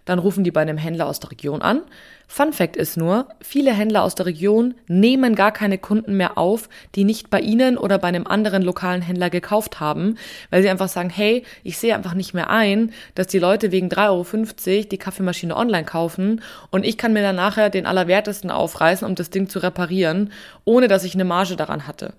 Dann 0.04 0.18
rufen 0.18 0.44
die 0.44 0.50
bei 0.50 0.60
einem 0.62 0.78
Händler 0.78 1.06
aus 1.06 1.20
der 1.20 1.30
Region 1.30 1.62
an. 1.62 1.82
Fun 2.30 2.52
Fact 2.52 2.76
ist 2.76 2.98
nur, 2.98 3.26
viele 3.40 3.72
Händler 3.72 4.02
aus 4.02 4.14
der 4.14 4.26
Region 4.26 4.74
nehmen 4.86 5.34
gar 5.34 5.50
keine 5.50 5.78
Kunden 5.78 6.16
mehr 6.16 6.36
auf, 6.36 6.68
die 6.94 7.04
nicht 7.04 7.30
bei 7.30 7.40
ihnen 7.40 7.78
oder 7.78 7.98
bei 7.98 8.08
einem 8.08 8.26
anderen 8.26 8.62
lokalen 8.62 9.00
Händler 9.00 9.30
gekauft 9.30 9.80
haben, 9.80 10.16
weil 10.50 10.62
sie 10.62 10.68
einfach 10.68 10.88
sagen, 10.88 11.08
hey, 11.08 11.42
ich 11.64 11.78
sehe 11.78 11.94
einfach 11.94 12.12
nicht 12.12 12.34
mehr 12.34 12.50
ein, 12.50 12.92
dass 13.14 13.28
die 13.28 13.38
Leute 13.38 13.72
wegen 13.72 13.88
3,50 13.88 14.76
Euro 14.76 14.88
die 14.88 14.98
Kaffeemaschine 14.98 15.56
online 15.56 15.84
kaufen 15.84 16.42
und 16.70 16.84
ich 16.84 16.98
kann 16.98 17.14
mir 17.14 17.22
dann 17.22 17.36
nachher 17.36 17.70
den 17.70 17.86
Allerwertesten 17.86 18.50
aufreißen, 18.50 19.08
um 19.08 19.14
das 19.14 19.30
Ding 19.30 19.48
zu 19.48 19.60
reparieren, 19.60 20.30
ohne 20.66 20.88
dass 20.88 21.04
ich 21.04 21.14
eine 21.14 21.24
Marge 21.24 21.56
daran 21.56 21.86
hatte. 21.86 22.12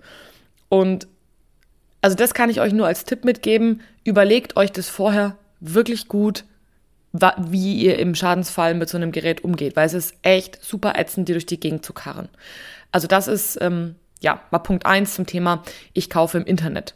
Und 0.68 1.06
also 2.00 2.16
das 2.16 2.34
kann 2.34 2.50
ich 2.50 2.60
euch 2.60 2.72
nur 2.72 2.86
als 2.86 3.04
Tipp 3.04 3.24
mitgeben. 3.24 3.82
Überlegt 4.04 4.56
euch 4.56 4.72
das 4.72 4.88
vorher 4.88 5.36
wirklich 5.60 6.08
gut, 6.08 6.44
wie 7.12 7.74
ihr 7.74 7.98
im 7.98 8.14
Schadensfall 8.14 8.74
mit 8.74 8.88
so 8.88 8.96
einem 8.96 9.12
Gerät 9.12 9.42
umgeht, 9.42 9.76
weil 9.76 9.86
es 9.86 9.94
ist 9.94 10.14
echt 10.22 10.62
super 10.64 10.94
ätzend, 10.96 11.28
die 11.28 11.32
durch 11.32 11.46
die 11.46 11.58
Gegend 11.58 11.84
zu 11.84 11.92
karren. 11.92 12.28
Also 12.92 13.08
das 13.08 13.28
ist, 13.28 13.58
ähm, 13.60 13.96
ja, 14.20 14.42
mal 14.50 14.58
Punkt 14.58 14.86
eins 14.86 15.14
zum 15.14 15.26
Thema, 15.26 15.62
ich 15.92 16.10
kaufe 16.10 16.38
im 16.38 16.44
Internet. 16.44 16.94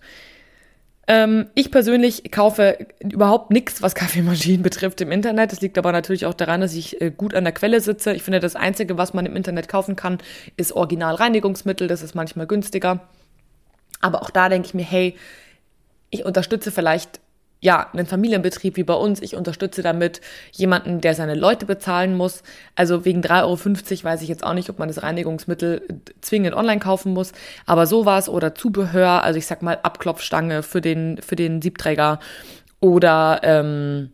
Ähm, 1.06 1.46
ich 1.54 1.70
persönlich 1.70 2.30
kaufe 2.30 2.78
überhaupt 3.00 3.50
nichts, 3.50 3.82
was 3.82 3.94
Kaffeemaschinen 3.96 4.62
betrifft 4.62 5.00
im 5.00 5.10
Internet. 5.10 5.52
Das 5.52 5.60
liegt 5.60 5.78
aber 5.78 5.92
natürlich 5.92 6.26
auch 6.26 6.34
daran, 6.34 6.60
dass 6.60 6.74
ich 6.74 7.00
äh, 7.00 7.10
gut 7.10 7.34
an 7.34 7.44
der 7.44 7.52
Quelle 7.52 7.80
sitze. 7.80 8.14
Ich 8.14 8.22
finde, 8.22 8.40
das 8.40 8.56
Einzige, 8.56 8.96
was 8.96 9.14
man 9.14 9.26
im 9.26 9.36
Internet 9.36 9.68
kaufen 9.68 9.96
kann, 9.96 10.18
ist 10.56 10.72
Originalreinigungsmittel. 10.72 11.88
Das 11.88 12.02
ist 12.02 12.14
manchmal 12.14 12.46
günstiger. 12.46 13.00
Aber 14.00 14.22
auch 14.22 14.30
da 14.30 14.48
denke 14.48 14.68
ich 14.68 14.74
mir, 14.74 14.84
hey, 14.84 15.16
ich 16.10 16.24
unterstütze 16.24 16.70
vielleicht 16.70 17.20
ja, 17.64 17.88
einen 17.94 18.04
Familienbetrieb 18.04 18.76
wie 18.76 18.84
bei 18.84 18.92
uns. 18.92 19.22
Ich 19.22 19.36
unterstütze 19.36 19.80
damit 19.80 20.20
jemanden, 20.52 21.00
der 21.00 21.14
seine 21.14 21.34
Leute 21.34 21.64
bezahlen 21.64 22.14
muss. 22.14 22.42
Also 22.76 23.06
wegen 23.06 23.22
3,50 23.22 23.40
Euro 23.42 24.04
weiß 24.04 24.20
ich 24.20 24.28
jetzt 24.28 24.44
auch 24.44 24.52
nicht, 24.52 24.68
ob 24.68 24.78
man 24.78 24.88
das 24.88 25.02
Reinigungsmittel 25.02 25.80
zwingend 26.20 26.54
online 26.54 26.78
kaufen 26.78 27.14
muss. 27.14 27.32
Aber 27.64 27.86
sowas 27.86 28.28
oder 28.28 28.54
Zubehör, 28.54 29.22
also 29.22 29.38
ich 29.38 29.46
sag 29.46 29.62
mal 29.62 29.78
Abklopfstange 29.82 30.62
für 30.62 30.82
den, 30.82 31.16
für 31.22 31.36
den 31.36 31.62
Siebträger 31.62 32.20
oder, 32.80 33.40
ähm, 33.42 34.12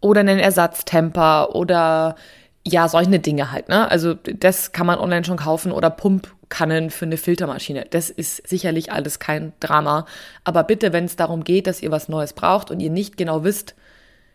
oder 0.00 0.20
einen 0.22 0.40
Ersatztemper 0.40 1.54
oder 1.54 2.16
ja, 2.64 2.88
solche 2.88 3.18
Dinge 3.18 3.50
halt, 3.50 3.68
ne? 3.68 3.90
Also 3.90 4.14
das 4.14 4.72
kann 4.72 4.86
man 4.86 4.98
online 4.98 5.24
schon 5.24 5.36
kaufen 5.36 5.72
oder 5.72 5.90
Pumpkannen 5.90 6.90
für 6.90 7.06
eine 7.06 7.16
Filtermaschine. 7.16 7.86
Das 7.90 8.08
ist 8.08 8.48
sicherlich 8.48 8.92
alles 8.92 9.18
kein 9.18 9.52
Drama. 9.58 10.06
Aber 10.44 10.62
bitte, 10.64 10.92
wenn 10.92 11.04
es 11.04 11.16
darum 11.16 11.42
geht, 11.42 11.66
dass 11.66 11.82
ihr 11.82 11.90
was 11.90 12.08
Neues 12.08 12.32
braucht 12.32 12.70
und 12.70 12.80
ihr 12.80 12.90
nicht 12.90 13.16
genau 13.16 13.42
wisst, 13.42 13.74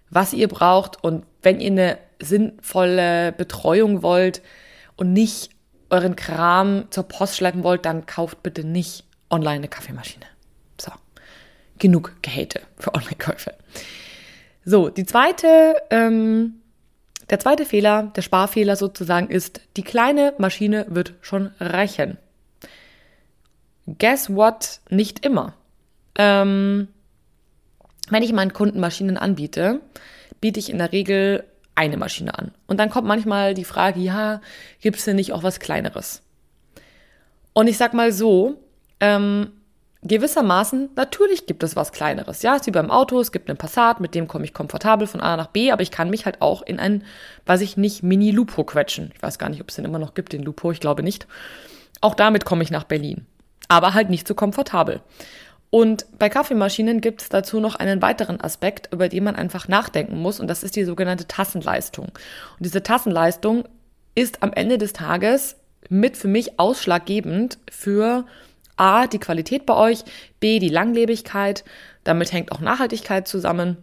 was 0.10 0.34
ihr 0.34 0.48
braucht 0.48 1.04
und 1.04 1.26
wenn 1.42 1.60
ihr 1.60 1.72
eine 1.72 1.98
sinnvolle 2.22 3.32
Betreuung 3.32 4.02
wollt 4.02 4.42
und 4.96 5.14
nicht 5.14 5.52
euren 5.90 6.16
Kram 6.16 6.86
zur 6.90 7.04
Post 7.04 7.38
schleppen 7.38 7.64
wollt, 7.64 7.86
dann 7.86 8.06
kauft 8.06 8.44
bitte 8.44 8.66
nicht 8.66 9.06
online 9.30 9.58
eine 9.58 9.68
Kaffeemaschine. 9.68 10.26
So. 10.80 10.92
Genug 11.80 12.14
Gehate 12.22 12.62
für 12.78 12.94
Online-Käufe. 12.94 13.54
So, 14.66 14.90
die 14.90 15.06
zweite 15.06 15.76
ähm, 15.92 16.62
der 17.30 17.40
zweite 17.40 17.66
Fehler, 17.66 18.12
der 18.16 18.22
Sparfehler 18.22 18.76
sozusagen 18.76 19.30
ist, 19.30 19.62
die 19.76 19.84
kleine 19.84 20.34
Maschine 20.38 20.86
wird 20.90 21.14
schon 21.22 21.52
reichen. 21.60 22.18
Guess 24.00 24.30
what? 24.30 24.80
Nicht 24.90 25.26
immer. 25.26 25.54
Ähm, 26.16 26.88
wenn 28.10 28.24
ich 28.24 28.34
meinen 28.34 28.54
Kunden 28.54 28.80
Maschinen 28.80 29.18
anbiete, 29.18 29.82
biete 30.40 30.60
ich 30.60 30.70
in 30.70 30.78
der 30.78 30.92
Regel 30.92 31.44
eine 31.76 31.98
Maschine 31.98 32.38
an. 32.38 32.52
Und 32.66 32.80
dann 32.80 32.90
kommt 32.90 33.08
manchmal 33.08 33.54
die 33.54 33.64
Frage, 33.64 34.00
ja, 34.00 34.42
gibt 34.82 34.98
es 34.98 35.06
denn 35.06 35.16
nicht 35.16 35.34
auch 35.34 35.44
was 35.44 35.60
Kleineres? 35.60 36.22
Und 37.54 37.68
ich 37.68 37.78
sag 37.78 37.94
mal 37.94 38.12
so, 38.12 38.62
ähm, 39.00 39.52
gewissermaßen, 40.08 40.90
natürlich 40.96 41.46
gibt 41.46 41.64
es 41.64 41.76
was 41.76 41.92
Kleineres. 41.92 42.42
Ja, 42.42 42.56
es 42.56 42.62
ist 42.62 42.68
wie 42.68 42.72
beim 42.72 42.92
Auto, 42.92 43.20
es 43.20 43.32
gibt 43.32 43.50
einen 43.50 43.58
Passat, 43.58 44.00
mit 44.00 44.16
dem 44.16 44.28
komme 44.28 44.46
ich 44.46 44.54
komfortabel 44.54 45.08
von 45.08 45.22
A 45.22 45.38
nach 45.38 45.48
B, 45.48 45.72
aber 45.72 45.82
ich 45.82 45.92
kann 45.92 46.10
mich 46.10 46.26
halt 46.26 46.42
auch 46.42 46.62
in 46.62 46.80
ein, 46.80 47.04
weiß 47.46 47.62
ich 47.62 47.78
nicht, 47.78 48.04
Mini-Lupo 48.04 48.64
quetschen. 48.64 49.12
Ich 49.16 49.22
weiß 49.22 49.40
gar 49.40 49.50
nicht, 49.50 49.62
ob 49.62 49.70
es 49.70 49.76
den 49.76 49.86
immer 49.86 50.00
noch 50.00 50.14
gibt, 50.14 50.34
den 50.34 50.44
Lupo, 50.44 50.72
ich 50.72 50.80
glaube 50.80 51.04
nicht. 51.04 51.28
Auch 52.02 52.16
damit 52.16 52.46
komme 52.46 52.64
ich 52.64 52.72
nach 52.72 52.84
Berlin. 52.84 53.26
Aber 53.68 53.94
halt 53.94 54.10
nicht 54.10 54.28
so 54.28 54.36
komfortabel. 54.36 55.02
Und 55.70 56.06
bei 56.18 56.30
Kaffeemaschinen 56.30 57.02
gibt 57.02 57.22
es 57.22 57.30
dazu 57.30 57.60
noch 57.60 57.76
einen 57.76 58.02
weiteren 58.02 58.40
Aspekt, 58.40 58.94
über 58.94 59.10
den 59.10 59.26
man 59.26 59.36
einfach 59.36 59.68
nachdenken 59.68 60.18
muss, 60.18 60.40
und 60.40 60.48
das 60.48 60.64
ist 60.64 60.76
die 60.76 60.86
sogenannte 60.86 61.28
Tassenleistung. 61.28 62.06
Und 62.06 62.66
diese 62.66 62.84
Tassenleistung 62.84 63.66
ist 64.16 64.44
am 64.44 64.54
Ende 64.54 64.78
des 64.78 64.94
Tages 64.94 65.58
mit 65.90 66.18
für 66.18 66.28
mich 66.28 66.60
ausschlaggebend 66.60 67.60
für 67.70 68.26
A, 68.78 69.08
die 69.08 69.20
Qualität 69.20 69.66
bei 69.66 69.76
euch, 69.76 70.04
B, 70.40 70.60
die 70.60 70.70
Langlebigkeit, 70.70 71.64
damit 72.04 72.32
hängt 72.32 72.52
auch 72.52 72.60
Nachhaltigkeit 72.60 73.28
zusammen 73.28 73.78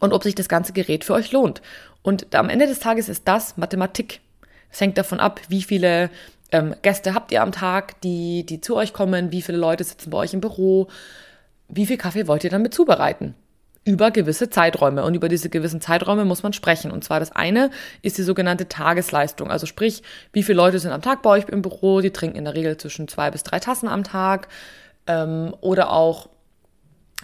und 0.00 0.12
ob 0.12 0.22
sich 0.22 0.34
das 0.34 0.48
ganze 0.48 0.72
Gerät 0.72 1.04
für 1.04 1.14
euch 1.14 1.30
lohnt. 1.32 1.62
Und 2.02 2.34
am 2.34 2.48
Ende 2.48 2.66
des 2.66 2.80
Tages 2.80 3.08
ist 3.08 3.28
das 3.28 3.56
Mathematik. 3.56 4.20
Es 4.70 4.80
hängt 4.80 4.98
davon 4.98 5.20
ab, 5.20 5.40
wie 5.48 5.62
viele 5.62 6.10
ähm, 6.50 6.74
Gäste 6.82 7.14
habt 7.14 7.30
ihr 7.30 7.42
am 7.42 7.52
Tag, 7.52 8.00
die, 8.00 8.44
die 8.44 8.60
zu 8.60 8.76
euch 8.76 8.92
kommen, 8.92 9.30
wie 9.30 9.42
viele 9.42 9.58
Leute 9.58 9.84
sitzen 9.84 10.10
bei 10.10 10.18
euch 10.18 10.34
im 10.34 10.40
Büro, 10.40 10.88
wie 11.68 11.86
viel 11.86 11.98
Kaffee 11.98 12.26
wollt 12.26 12.44
ihr 12.44 12.50
damit 12.50 12.74
zubereiten 12.74 13.34
über 13.84 14.10
gewisse 14.10 14.48
Zeiträume. 14.50 15.04
Und 15.04 15.14
über 15.14 15.28
diese 15.28 15.48
gewissen 15.48 15.80
Zeiträume 15.80 16.24
muss 16.24 16.42
man 16.42 16.52
sprechen. 16.52 16.90
Und 16.90 17.04
zwar 17.04 17.20
das 17.20 17.32
eine 17.32 17.70
ist 18.02 18.18
die 18.18 18.22
sogenannte 18.22 18.68
Tagesleistung. 18.68 19.50
Also 19.50 19.66
sprich, 19.66 20.02
wie 20.32 20.42
viele 20.42 20.56
Leute 20.56 20.78
sind 20.78 20.92
am 20.92 21.02
Tag 21.02 21.22
bei 21.22 21.30
euch 21.30 21.48
im 21.48 21.62
Büro? 21.62 22.00
Die 22.00 22.12
trinken 22.12 22.36
in 22.36 22.44
der 22.44 22.54
Regel 22.54 22.76
zwischen 22.76 23.08
zwei 23.08 23.30
bis 23.30 23.42
drei 23.42 23.58
Tassen 23.58 23.88
am 23.88 24.04
Tag. 24.04 24.48
Ähm, 25.06 25.54
oder 25.60 25.90
auch, 25.90 26.28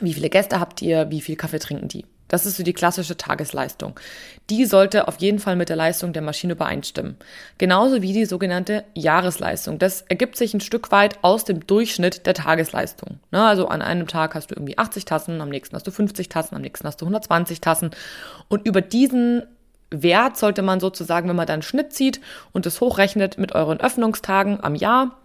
wie 0.00 0.14
viele 0.14 0.30
Gäste 0.30 0.60
habt 0.60 0.82
ihr? 0.82 1.10
Wie 1.10 1.20
viel 1.20 1.36
Kaffee 1.36 1.58
trinken 1.58 1.88
die? 1.88 2.04
Das 2.28 2.46
ist 2.46 2.56
so 2.56 2.62
die 2.62 2.74
klassische 2.74 3.16
Tagesleistung. 3.16 3.98
Die 4.50 4.66
sollte 4.66 5.08
auf 5.08 5.16
jeden 5.18 5.38
Fall 5.38 5.56
mit 5.56 5.70
der 5.70 5.76
Leistung 5.76 6.12
der 6.12 6.22
Maschine 6.22 6.52
übereinstimmen. 6.52 7.16
Genauso 7.56 8.02
wie 8.02 8.12
die 8.12 8.26
sogenannte 8.26 8.84
Jahresleistung. 8.94 9.78
Das 9.78 10.02
ergibt 10.02 10.36
sich 10.36 10.54
ein 10.54 10.60
Stück 10.60 10.92
weit 10.92 11.18
aus 11.22 11.44
dem 11.44 11.66
Durchschnitt 11.66 12.26
der 12.26 12.34
Tagesleistung. 12.34 13.18
Ne, 13.30 13.44
also 13.44 13.68
an 13.68 13.82
einem 13.82 14.06
Tag 14.06 14.34
hast 14.34 14.50
du 14.50 14.54
irgendwie 14.54 14.78
80 14.78 15.06
Tassen, 15.06 15.40
am 15.40 15.48
nächsten 15.48 15.74
hast 15.74 15.86
du 15.86 15.90
50 15.90 16.28
Tassen, 16.28 16.54
am 16.54 16.62
nächsten 16.62 16.86
hast 16.86 17.00
du 17.00 17.06
120 17.06 17.60
Tassen. 17.60 17.90
Und 18.48 18.66
über 18.66 18.82
diesen 18.82 19.42
Wert 19.90 20.36
sollte 20.36 20.62
man 20.62 20.80
sozusagen, 20.80 21.28
wenn 21.28 21.36
man 21.36 21.46
dann 21.46 21.62
Schnitt 21.62 21.92
zieht 21.94 22.20
und 22.52 22.66
es 22.66 22.80
hochrechnet 22.80 23.38
mit 23.38 23.54
euren 23.54 23.80
Öffnungstagen 23.80 24.62
am 24.62 24.74
Jahr, 24.74 25.16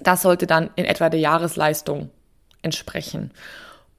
das 0.00 0.22
sollte 0.22 0.46
dann 0.46 0.70
in 0.76 0.84
etwa 0.84 1.08
der 1.08 1.20
Jahresleistung 1.20 2.10
entsprechen. 2.62 3.32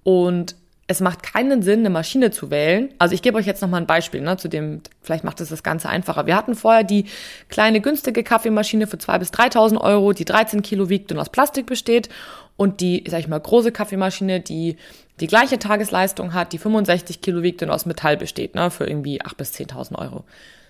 Und 0.03 0.55
es 0.88 1.01
macht 1.01 1.24
keinen 1.24 1.63
Sinn, 1.63 1.80
eine 1.80 1.89
Maschine 1.89 2.30
zu 2.30 2.51
wählen. 2.51 2.94
Also 3.00 3.15
ich 3.15 3.24
gebe 3.24 3.38
euch 3.38 3.48
jetzt 3.48 3.62
nochmal 3.62 3.82
ein 3.82 3.88
Beispiel, 3.88 4.22
ne, 4.22 4.38
zu 4.38 4.48
dem, 4.48 4.82
vielleicht 5.01 5.24
macht 5.24 5.42
es 5.42 5.50
das 5.50 5.63
Ganze 5.63 5.89
einfacher. 5.89 6.27
Wir 6.27 6.36
hatten 6.36 6.54
vorher 6.54 6.84
die 6.84 7.06
kleine 7.50 7.82
günstige 7.82 8.24
Kaffeemaschine 8.24 8.86
für 8.86 8.98
2.000 8.98 9.20
bis 9.20 9.32
3.000 9.32 9.82
Euro, 9.82 10.13
die 10.13 10.25
13 10.25 10.62
Kilo 10.62 10.88
wiegt 10.89 11.12
und 11.12 11.18
aus 11.18 11.30
Plastik 11.30 11.65
besteht. 11.65 12.10
Und 12.56 12.82
die, 12.82 13.04
sag 13.08 13.20
ich 13.20 13.27
mal, 13.27 13.39
große 13.39 13.72
Kaffeemaschine, 13.72 14.42
die 14.42 14.77
die 15.20 15.27
gleiche 15.27 15.58
Tagesleistung 15.58 16.34
hat, 16.34 16.54
die 16.54 16.58
65 16.60 17.20
Kilo 17.20 17.42
wiegt 17.42 17.63
und 17.63 17.72
aus 17.72 17.86
Metall 17.86 18.15
besteht, 18.15 18.54
ne, 18.54 18.70
für 18.70 18.86
irgendwie 18.86 19.22
8.000 19.22 19.38
bis 19.38 19.54
10.000 19.54 19.98
Euro. 19.98 20.24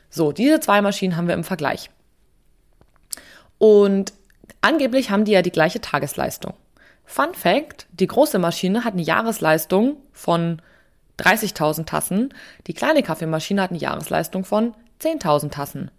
So, 0.09 0.31
diese 0.31 0.61
zwei 0.61 0.81
Maschinen 0.81 1.17
haben 1.17 1.27
wir 1.27 1.35
im 1.35 1.43
Vergleich. 1.43 1.89
Und 3.57 4.13
angeblich 4.61 5.09
haben 5.09 5.25
die 5.25 5.33
ja 5.33 5.41
die 5.41 5.51
gleiche 5.51 5.81
Tagesleistung. 5.81 6.53
Fun 7.05 7.33
Fact, 7.33 7.87
die 7.91 8.07
große 8.07 8.39
Maschine 8.39 8.83
hat 8.83 8.93
eine 8.93 9.01
Jahresleistung 9.01 9.97
von 10.11 10.61
30.000 11.19 11.85
Tassen, 11.85 12.33
die 12.67 12.73
kleine 12.73 13.03
Kaffeemaschine 13.03 13.61
hat 13.61 13.71
eine 13.71 13.79
Jahresleistung 13.79 14.43
von 14.43 14.73
10.000 15.01 15.51
Tassen. 15.51 15.91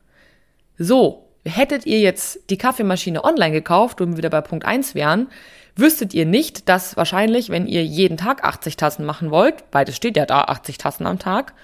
So, 0.78 1.26
hättet 1.44 1.86
ihr 1.86 2.00
jetzt 2.00 2.50
die 2.50 2.58
Kaffeemaschine 2.58 3.24
online 3.24 3.52
gekauft, 3.52 4.00
wo 4.00 4.06
wir 4.06 4.16
wieder 4.16 4.30
bei 4.30 4.40
Punkt 4.40 4.64
1 4.64 4.94
wären, 4.94 5.28
wüsstet 5.76 6.14
ihr 6.14 6.26
nicht, 6.26 6.68
dass 6.68 6.96
wahrscheinlich, 6.96 7.50
wenn 7.50 7.66
ihr 7.66 7.84
jeden 7.84 8.16
Tag 8.16 8.44
80 8.44 8.76
Tassen 8.76 9.04
machen 9.04 9.30
wollt, 9.30 9.64
weil 9.72 9.84
das 9.84 9.96
steht 9.96 10.16
ja 10.16 10.26
da 10.26 10.42
80 10.42 10.78
Tassen 10.78 11.06
am 11.06 11.18
Tag, 11.18 11.54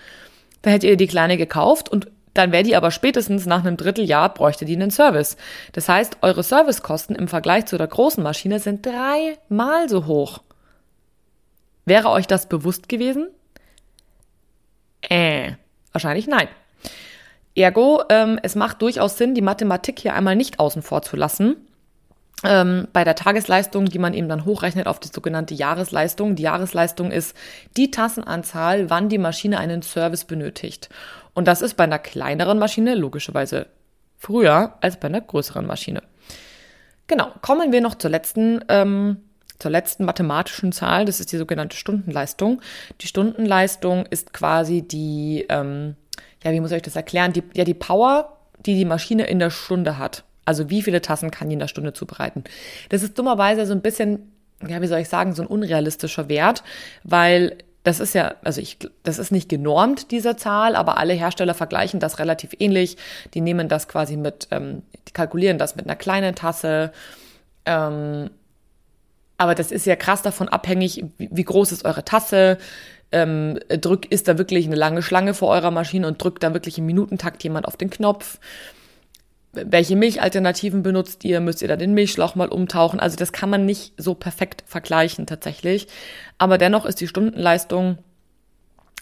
dann 0.62 0.72
hättet 0.72 0.90
ihr 0.90 0.96
die 0.96 1.06
kleine 1.06 1.36
gekauft 1.36 1.88
und 1.88 2.08
dann 2.34 2.52
wäre 2.52 2.62
die 2.62 2.76
aber 2.76 2.90
spätestens 2.90 3.46
nach 3.46 3.64
einem 3.64 3.76
Dritteljahr 3.76 4.32
bräuchte 4.32 4.64
die 4.64 4.74
einen 4.74 4.90
Service. 4.90 5.36
Das 5.72 5.88
heißt, 5.88 6.18
eure 6.22 6.42
Servicekosten 6.42 7.14
im 7.16 7.28
Vergleich 7.28 7.66
zu 7.66 7.76
der 7.76 7.86
großen 7.86 8.22
Maschine 8.22 8.58
sind 8.58 8.86
dreimal 8.86 9.88
so 9.88 10.06
hoch. 10.06 10.40
Wäre 11.84 12.10
euch 12.10 12.26
das 12.26 12.48
bewusst 12.48 12.88
gewesen? 12.88 13.28
Äh, 15.02 15.52
wahrscheinlich 15.92 16.26
nein. 16.26 16.48
Ergo, 17.54 18.02
ähm, 18.08 18.38
es 18.42 18.54
macht 18.54 18.80
durchaus 18.80 19.18
Sinn, 19.18 19.34
die 19.34 19.42
Mathematik 19.42 19.98
hier 19.98 20.14
einmal 20.14 20.36
nicht 20.36 20.58
außen 20.58 20.82
vor 20.82 21.02
zu 21.02 21.16
lassen. 21.16 21.56
Ähm, 22.44 22.88
bei 22.92 23.04
der 23.04 23.14
Tagesleistung, 23.14 23.84
die 23.84 23.98
man 23.98 24.14
eben 24.14 24.28
dann 24.28 24.44
hochrechnet 24.44 24.86
auf 24.86 24.98
die 24.98 25.08
sogenannte 25.08 25.54
Jahresleistung. 25.54 26.34
Die 26.34 26.42
Jahresleistung 26.42 27.12
ist 27.12 27.36
die 27.76 27.90
Tassenanzahl, 27.90 28.90
wann 28.90 29.08
die 29.08 29.18
Maschine 29.18 29.58
einen 29.58 29.82
Service 29.82 30.24
benötigt. 30.24 30.88
Und 31.34 31.48
das 31.48 31.62
ist 31.62 31.74
bei 31.74 31.84
einer 31.84 31.98
kleineren 31.98 32.58
Maschine 32.58 32.94
logischerweise 32.94 33.66
früher 34.18 34.74
als 34.80 34.98
bei 34.98 35.08
einer 35.08 35.20
größeren 35.20 35.66
Maschine. 35.66 36.02
Genau, 37.06 37.32
kommen 37.42 37.72
wir 37.72 37.80
noch 37.80 37.96
zur 37.96 38.10
letzten, 38.10 38.64
ähm, 38.68 39.18
zur 39.58 39.70
letzten 39.70 40.04
mathematischen 40.04 40.72
Zahl. 40.72 41.04
Das 41.04 41.20
ist 41.20 41.32
die 41.32 41.36
sogenannte 41.36 41.76
Stundenleistung. 41.76 42.60
Die 43.00 43.06
Stundenleistung 43.06 44.06
ist 44.06 44.32
quasi 44.32 44.82
die, 44.82 45.46
ähm, 45.48 45.96
ja, 46.42 46.52
wie 46.52 46.60
muss 46.60 46.70
ich 46.70 46.76
euch 46.76 46.82
das 46.82 46.96
erklären? 46.96 47.32
Die, 47.32 47.42
ja, 47.54 47.64
die 47.64 47.74
Power, 47.74 48.38
die 48.64 48.74
die 48.74 48.84
Maschine 48.84 49.24
in 49.26 49.38
der 49.38 49.50
Stunde 49.50 49.98
hat. 49.98 50.24
Also 50.44 50.70
wie 50.70 50.82
viele 50.82 51.00
Tassen 51.00 51.30
kann 51.30 51.48
die 51.48 51.54
in 51.54 51.60
der 51.60 51.68
Stunde 51.68 51.92
zubereiten? 51.92 52.44
Das 52.88 53.02
ist 53.02 53.18
dummerweise 53.18 53.66
so 53.66 53.72
ein 53.72 53.82
bisschen, 53.82 54.32
ja, 54.66 54.80
wie 54.80 54.86
soll 54.86 55.00
ich 55.00 55.08
sagen, 55.08 55.34
so 55.34 55.42
ein 55.42 55.48
unrealistischer 55.48 56.28
Wert, 56.28 56.62
weil 57.04 57.58
das 57.84 57.98
ist 57.98 58.14
ja, 58.14 58.34
also 58.44 58.60
ich, 58.60 58.78
das 59.02 59.18
ist 59.18 59.32
nicht 59.32 59.48
genormt, 59.48 60.10
diese 60.10 60.36
Zahl, 60.36 60.76
aber 60.76 60.98
alle 60.98 61.14
Hersteller 61.14 61.54
vergleichen 61.54 61.98
das 61.98 62.18
relativ 62.18 62.50
ähnlich. 62.58 62.96
Die 63.34 63.40
nehmen 63.40 63.68
das 63.68 63.88
quasi 63.88 64.16
mit, 64.16 64.48
ähm, 64.50 64.82
die 65.08 65.12
kalkulieren 65.12 65.58
das 65.58 65.74
mit 65.74 65.86
einer 65.86 65.96
kleinen 65.96 66.34
Tasse. 66.34 66.92
Ähm, 67.66 68.30
aber 69.36 69.56
das 69.56 69.72
ist 69.72 69.86
ja 69.86 69.96
krass 69.96 70.22
davon 70.22 70.48
abhängig, 70.48 71.04
wie, 71.18 71.28
wie 71.32 71.44
groß 71.44 71.72
ist 71.72 71.84
eure 71.84 72.04
Tasse. 72.04 72.58
Ähm, 73.10 73.58
drück, 73.68 74.10
ist 74.10 74.28
da 74.28 74.38
wirklich 74.38 74.66
eine 74.66 74.76
lange 74.76 75.02
Schlange 75.02 75.34
vor 75.34 75.48
eurer 75.48 75.72
Maschine 75.72 76.06
und 76.06 76.22
drückt 76.22 76.44
da 76.44 76.54
wirklich 76.54 76.78
im 76.78 76.86
Minutentakt 76.86 77.42
jemand 77.42 77.66
auf 77.66 77.76
den 77.76 77.90
Knopf. 77.90 78.38
Welche 79.52 79.96
Milchalternativen 79.96 80.82
benutzt 80.82 81.24
ihr? 81.24 81.40
Müsst 81.40 81.62
ihr 81.62 81.68
da 81.68 81.76
den 81.76 81.94
Milchschlauch 81.94 82.34
mal 82.34 82.48
umtauchen? 82.48 83.00
Also 83.00 83.16
das 83.16 83.32
kann 83.32 83.50
man 83.50 83.66
nicht 83.66 83.92
so 83.98 84.14
perfekt 84.14 84.64
vergleichen 84.66 85.26
tatsächlich. 85.26 85.88
Aber 86.38 86.58
dennoch 86.58 86.86
ist 86.86 87.00
die 87.00 87.08
Stundenleistung 87.08 87.98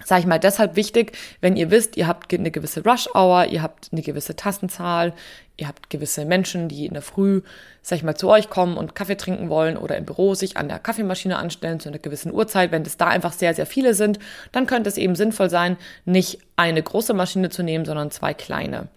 sage 0.05 0.21
ich 0.21 0.27
mal, 0.27 0.39
deshalb 0.39 0.77
wichtig, 0.77 1.17
wenn 1.41 1.57
ihr 1.57 1.71
wisst, 1.71 1.97
ihr 1.97 2.07
habt 2.07 2.33
eine 2.33 2.51
gewisse 2.51 2.83
Rush-Hour, 2.85 3.47
ihr 3.47 3.63
habt 3.63 3.91
eine 3.93 4.03
gewisse 4.03 4.37
Tassenzahl, 4.37 5.13
ihr 5.57 5.69
habt 5.69 5.91
gewisse 5.91 6.25
Menschen, 6.25 6.69
die 6.69 6.87
in 6.87 6.95
der 6.95 7.03
Früh, 7.03 7.43
sag 7.83 7.99
ich 7.99 8.03
mal, 8.03 8.17
zu 8.17 8.29
euch 8.29 8.49
kommen 8.49 8.77
und 8.77 8.95
Kaffee 8.95 9.17
trinken 9.17 9.49
wollen 9.49 9.77
oder 9.77 9.97
im 9.97 10.07
Büro 10.07 10.35
sich 10.35 10.57
an 10.57 10.69
der 10.69 10.79
Kaffeemaschine 10.79 11.37
anstellen 11.37 11.81
zu 11.81 11.89
einer 11.89 11.99
gewissen 11.99 12.33
Uhrzeit. 12.33 12.73
Wenn 12.73 12.83
es 12.83 12.97
da 12.97 13.07
einfach 13.07 13.33
sehr, 13.33 13.55
sehr 13.55 13.67
viele 13.67 13.95
sind, 13.95 14.19
dann 14.53 14.67
könnte 14.67 14.89
es 14.89 14.97
eben 14.97 15.17
sinnvoll 15.17 15.51
sein, 15.51 15.77
nicht 16.05 16.39
eine 16.57 16.83
große 16.83 17.15
Maschine 17.15 17.51
zu 17.51 17.63
nehmen, 17.63 17.85
sondern 17.85 18.11
zwei 18.11 18.33
kleine. 18.33 18.89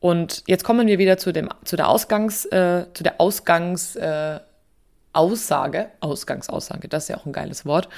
Und 0.00 0.42
jetzt 0.46 0.64
kommen 0.64 0.86
wir 0.86 0.98
wieder 0.98 1.18
zu 1.18 1.32
dem, 1.32 1.48
zu 1.64 1.76
der 1.76 1.88
Ausgangs, 1.88 2.44
äh, 2.46 2.86
zu 2.94 3.02
der 3.02 3.20
Ausgangs, 3.20 3.96
äh, 3.96 4.40
Aussage, 5.12 5.88
Ausgangsaussage, 6.00 6.88
das 6.88 7.04
ist 7.04 7.08
ja 7.08 7.16
auch 7.16 7.24
ein 7.24 7.32
geiles 7.32 7.64
Wort. 7.64 7.88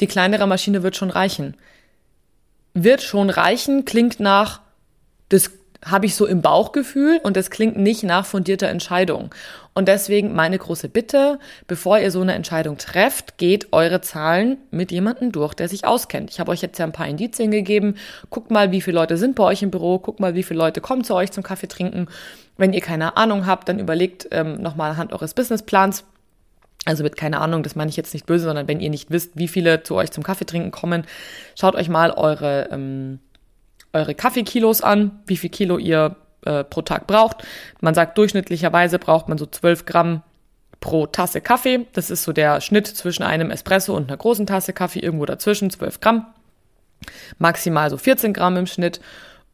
Die 0.00 0.06
kleinere 0.06 0.46
Maschine 0.46 0.82
wird 0.82 0.96
schon 0.96 1.10
reichen 1.10 1.56
wird 2.74 3.02
schon 3.02 3.30
reichen, 3.30 3.84
klingt 3.84 4.20
nach, 4.20 4.60
das 5.28 5.52
habe 5.84 6.06
ich 6.06 6.16
so 6.16 6.26
im 6.26 6.42
Bauchgefühl 6.42 7.20
und 7.22 7.36
das 7.36 7.50
klingt 7.50 7.76
nicht 7.76 8.02
nach 8.02 8.26
fundierter 8.26 8.68
Entscheidung. 8.68 9.34
Und 9.74 9.88
deswegen 9.88 10.34
meine 10.34 10.56
große 10.56 10.88
Bitte, 10.88 11.40
bevor 11.66 11.98
ihr 11.98 12.12
so 12.12 12.20
eine 12.20 12.34
Entscheidung 12.34 12.78
trefft, 12.78 13.38
geht 13.38 13.72
eure 13.72 14.00
Zahlen 14.00 14.56
mit 14.70 14.92
jemandem 14.92 15.32
durch, 15.32 15.52
der 15.54 15.68
sich 15.68 15.84
auskennt. 15.84 16.30
Ich 16.30 16.38
habe 16.38 16.52
euch 16.52 16.62
jetzt 16.62 16.78
ja 16.78 16.84
ein 16.84 16.92
paar 16.92 17.08
Indizien 17.08 17.50
gegeben. 17.50 17.96
Guckt 18.30 18.52
mal, 18.52 18.70
wie 18.70 18.80
viele 18.80 18.94
Leute 18.94 19.16
sind 19.16 19.34
bei 19.34 19.42
euch 19.42 19.62
im 19.62 19.72
Büro. 19.72 19.98
Guckt 19.98 20.20
mal, 20.20 20.36
wie 20.36 20.44
viele 20.44 20.58
Leute 20.58 20.80
kommen 20.80 21.02
zu 21.02 21.14
euch 21.14 21.32
zum 21.32 21.42
Kaffee 21.42 21.66
trinken. 21.66 22.06
Wenn 22.56 22.72
ihr 22.72 22.80
keine 22.80 23.16
Ahnung 23.16 23.46
habt, 23.46 23.68
dann 23.68 23.80
überlegt 23.80 24.28
ähm, 24.30 24.62
nochmal 24.62 24.92
anhand 24.92 25.12
eures 25.12 25.34
Businessplans, 25.34 26.04
also 26.84 27.02
mit 27.02 27.16
keine 27.16 27.40
Ahnung, 27.40 27.62
das 27.62 27.74
meine 27.74 27.88
ich 27.90 27.96
jetzt 27.96 28.14
nicht 28.14 28.26
böse, 28.26 28.44
sondern 28.44 28.68
wenn 28.68 28.78
ihr 28.78 28.90
nicht 28.90 29.10
wisst, 29.10 29.32
wie 29.34 29.48
viele 29.48 29.82
zu 29.82 29.96
euch 29.96 30.10
zum 30.10 30.22
Kaffeetrinken 30.22 30.70
kommen, 30.70 31.04
schaut 31.58 31.74
euch 31.74 31.88
mal 31.88 32.12
eure, 32.12 32.68
ähm, 32.70 33.18
eure 33.92 34.14
Kaffeekilos 34.14 34.82
an, 34.82 35.22
wie 35.26 35.36
viel 35.36 35.50
Kilo 35.50 35.78
ihr 35.78 36.16
äh, 36.44 36.64
pro 36.64 36.82
Tag 36.82 37.06
braucht. 37.06 37.44
Man 37.80 37.94
sagt, 37.94 38.18
durchschnittlicherweise 38.18 38.98
braucht 38.98 39.28
man 39.28 39.38
so 39.38 39.46
12 39.46 39.86
Gramm 39.86 40.22
pro 40.80 41.06
Tasse 41.06 41.40
Kaffee. 41.40 41.86
Das 41.92 42.10
ist 42.10 42.24
so 42.24 42.32
der 42.32 42.60
Schnitt 42.60 42.86
zwischen 42.86 43.22
einem 43.22 43.50
Espresso 43.50 43.96
und 43.96 44.08
einer 44.08 44.16
großen 44.16 44.46
Tasse 44.46 44.72
Kaffee, 44.72 45.00
irgendwo 45.00 45.24
dazwischen, 45.24 45.70
12 45.70 46.00
Gramm. 46.00 46.26
Maximal 47.38 47.90
so 47.90 47.96
14 47.96 48.32
Gramm 48.32 48.56
im 48.56 48.66
Schnitt. 48.66 49.00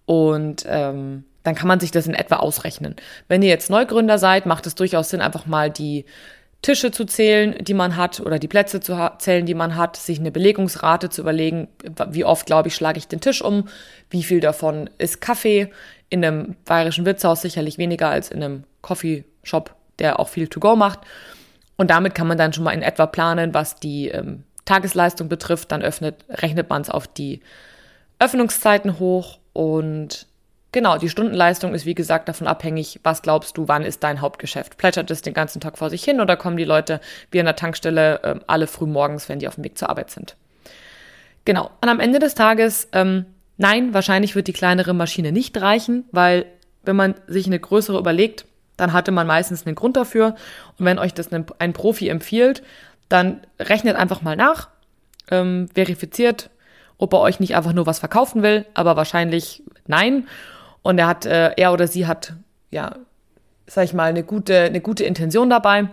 Und 0.06 0.64
ähm, 0.68 1.24
dann 1.42 1.54
kann 1.54 1.68
man 1.68 1.80
sich 1.80 1.90
das 1.90 2.06
in 2.06 2.14
etwa 2.14 2.36
ausrechnen. 2.36 2.96
Wenn 3.28 3.42
ihr 3.42 3.48
jetzt 3.48 3.70
Neugründer 3.70 4.18
seid, 4.18 4.46
macht 4.46 4.66
es 4.66 4.74
durchaus 4.74 5.10
Sinn, 5.10 5.20
einfach 5.20 5.46
mal 5.46 5.70
die 5.70 6.04
Tische 6.62 6.90
zu 6.90 7.06
zählen, 7.06 7.56
die 7.60 7.72
man 7.72 7.96
hat, 7.96 8.20
oder 8.20 8.38
die 8.38 8.48
Plätze 8.48 8.80
zu 8.80 9.12
zählen, 9.18 9.46
die 9.46 9.54
man 9.54 9.76
hat, 9.76 9.96
sich 9.96 10.18
eine 10.18 10.30
Belegungsrate 10.30 11.08
zu 11.08 11.22
überlegen, 11.22 11.68
wie 12.10 12.24
oft, 12.24 12.44
glaube 12.44 12.68
ich, 12.68 12.74
schlage 12.74 12.98
ich 12.98 13.08
den 13.08 13.20
Tisch 13.20 13.40
um, 13.40 13.68
wie 14.10 14.22
viel 14.22 14.40
davon 14.40 14.90
ist 14.98 15.22
Kaffee, 15.22 15.70
in 16.10 16.24
einem 16.24 16.56
bayerischen 16.64 17.06
Wirtshaus 17.06 17.40
sicherlich 17.40 17.78
weniger 17.78 18.10
als 18.10 18.30
in 18.30 18.42
einem 18.42 18.64
Coffeeshop, 18.82 19.74
der 19.98 20.20
auch 20.20 20.28
viel 20.28 20.48
to 20.48 20.60
go 20.60 20.76
macht. 20.76 21.00
Und 21.76 21.90
damit 21.90 22.14
kann 22.14 22.26
man 22.26 22.36
dann 22.36 22.52
schon 22.52 22.64
mal 22.64 22.72
in 22.72 22.82
etwa 22.82 23.06
planen, 23.06 23.54
was 23.54 23.76
die 23.76 24.08
ähm, 24.08 24.44
Tagesleistung 24.66 25.28
betrifft. 25.28 25.72
Dann 25.72 25.82
öffnet, 25.82 26.16
rechnet 26.28 26.68
man 26.68 26.82
es 26.82 26.90
auf 26.90 27.06
die 27.06 27.40
Öffnungszeiten 28.18 28.98
hoch 28.98 29.38
und 29.52 30.26
Genau, 30.72 30.98
die 30.98 31.08
Stundenleistung 31.08 31.74
ist 31.74 31.84
wie 31.84 31.96
gesagt 31.96 32.28
davon 32.28 32.46
abhängig, 32.46 33.00
was 33.02 33.22
glaubst 33.22 33.56
du, 33.56 33.66
wann 33.66 33.84
ist 33.84 34.04
dein 34.04 34.20
Hauptgeschäft? 34.20 34.78
Plätschert 34.78 35.10
es 35.10 35.20
den 35.20 35.34
ganzen 35.34 35.60
Tag 35.60 35.78
vor 35.78 35.90
sich 35.90 36.04
hin 36.04 36.20
oder 36.20 36.36
kommen 36.36 36.56
die 36.56 36.64
Leute 36.64 37.00
wie 37.32 37.40
an 37.40 37.46
der 37.46 37.56
Tankstelle 37.56 38.22
äh, 38.22 38.40
alle 38.46 38.68
früh 38.68 38.86
morgens, 38.86 39.28
wenn 39.28 39.40
die 39.40 39.48
auf 39.48 39.56
dem 39.56 39.64
Weg 39.64 39.76
zur 39.76 39.90
Arbeit 39.90 40.10
sind? 40.10 40.36
Genau, 41.44 41.70
und 41.80 41.88
am 41.88 41.98
Ende 41.98 42.20
des 42.20 42.36
Tages, 42.36 42.88
ähm, 42.92 43.26
nein, 43.60 43.92
wahrscheinlich 43.92 44.34
wird 44.34 44.48
die 44.48 44.54
kleinere 44.54 44.94
Maschine 44.94 45.32
nicht 45.32 45.60
reichen, 45.60 46.04
weil 46.12 46.46
wenn 46.82 46.96
man 46.96 47.14
sich 47.26 47.46
eine 47.46 47.60
größere 47.60 47.98
überlegt, 47.98 48.46
dann 48.78 48.94
hatte 48.94 49.12
man 49.12 49.26
meistens 49.26 49.66
einen 49.66 49.74
Grund 49.74 49.98
dafür. 49.98 50.34
Und 50.78 50.86
wenn 50.86 50.98
euch 50.98 51.12
das 51.12 51.28
ein, 51.30 51.72
Profi 51.74 52.08
empfiehlt, 52.08 52.62
dann 53.10 53.42
rechnet 53.58 53.96
einfach 53.96 54.22
mal 54.22 54.34
nach, 54.34 54.70
ähm, 55.30 55.68
verifiziert, 55.74 56.48
ob 56.96 57.12
er 57.12 57.20
euch 57.20 57.38
nicht 57.38 57.54
einfach 57.54 57.74
nur 57.74 57.84
was 57.84 57.98
verkaufen 57.98 58.42
will, 58.42 58.64
aber 58.72 58.96
wahrscheinlich 58.96 59.62
nein. 59.86 60.26
Und 60.80 60.98
er 60.98 61.06
hat, 61.06 61.26
äh, 61.26 61.52
er 61.58 61.74
oder 61.74 61.86
sie 61.86 62.06
hat, 62.06 62.32
ja, 62.70 62.96
sag 63.66 63.84
ich 63.84 63.92
mal, 63.92 64.08
eine 64.08 64.24
gute, 64.24 64.58
eine 64.62 64.80
gute 64.80 65.04
Intention 65.04 65.50
dabei. 65.50 65.88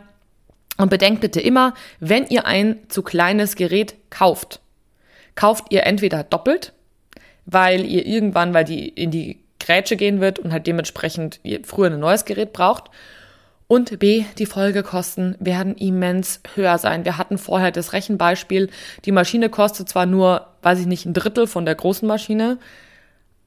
Und 0.77 0.89
bedenkt 0.89 1.19
bitte 1.19 1.41
immer, 1.41 1.74
wenn 2.00 2.27
ihr 2.27 2.46
ein 2.46 2.79
zu 2.87 3.01
kleines 3.01 3.55
Gerät 3.57 3.96
kauft, 4.09 4.61
kauft 5.35 5.65
ihr 5.72 5.85
entweder 5.85 6.24
doppelt, 6.24 6.72
weil 7.48 7.83
ihr 7.83 8.05
irgendwann, 8.05 8.53
weil 8.53 8.66
die 8.66 8.88
in 8.88 9.10
die 9.10 9.40
Grätsche 9.60 9.96
gehen 9.96 10.22
wird 10.22 10.38
und 10.38 10.51
halt 10.51 10.68
dementsprechend 10.68 11.40
früher 11.64 11.88
ein 11.88 12.00
neues 12.00 12.25
Gerät 12.25 12.53
braucht. 12.53 12.92
Und 13.68 13.98
B, 13.98 14.24
die 14.38 14.46
Folgekosten 14.46 15.36
werden 15.40 15.75
immens 15.75 16.42
höher 16.53 16.77
sein. 16.77 17.03
Wir 17.03 17.18
hatten 17.18 17.40
vorher 17.40 17.72
das 17.72 17.92
Rechenbeispiel. 17.92 18.70
Die 19.03 19.12
Maschine 19.12 19.50
kostet 19.50 19.90
zwar 19.90 20.05
nur, 20.05 20.48
weiß 20.62 20.79
ich 20.79 20.86
nicht, 20.86 21.05
ein 21.05 21.14
Drittel 21.14 21.48
von 21.48 21.66
der 21.66 21.75
großen 21.75 22.07
Maschine, 22.07 22.60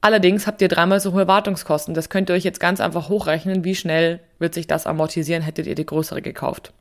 Allerdings 0.01 0.47
habt 0.47 0.63
ihr 0.63 0.67
dreimal 0.67 0.99
so 0.99 1.13
hohe 1.13 1.27
Wartungskosten. 1.27 1.93
Das 1.93 2.09
könnt 2.09 2.29
ihr 2.29 2.33
euch 2.33 2.43
jetzt 2.43 2.59
ganz 2.59 2.81
einfach 2.81 3.07
hochrechnen. 3.07 3.63
Wie 3.63 3.75
schnell 3.75 4.19
wird 4.39 4.55
sich 4.55 4.65
das 4.65 4.87
amortisieren, 4.87 5.43
hättet 5.43 5.67
ihr 5.67 5.75
die 5.75 5.85
größere 5.85 6.23
gekauft. 6.23 6.73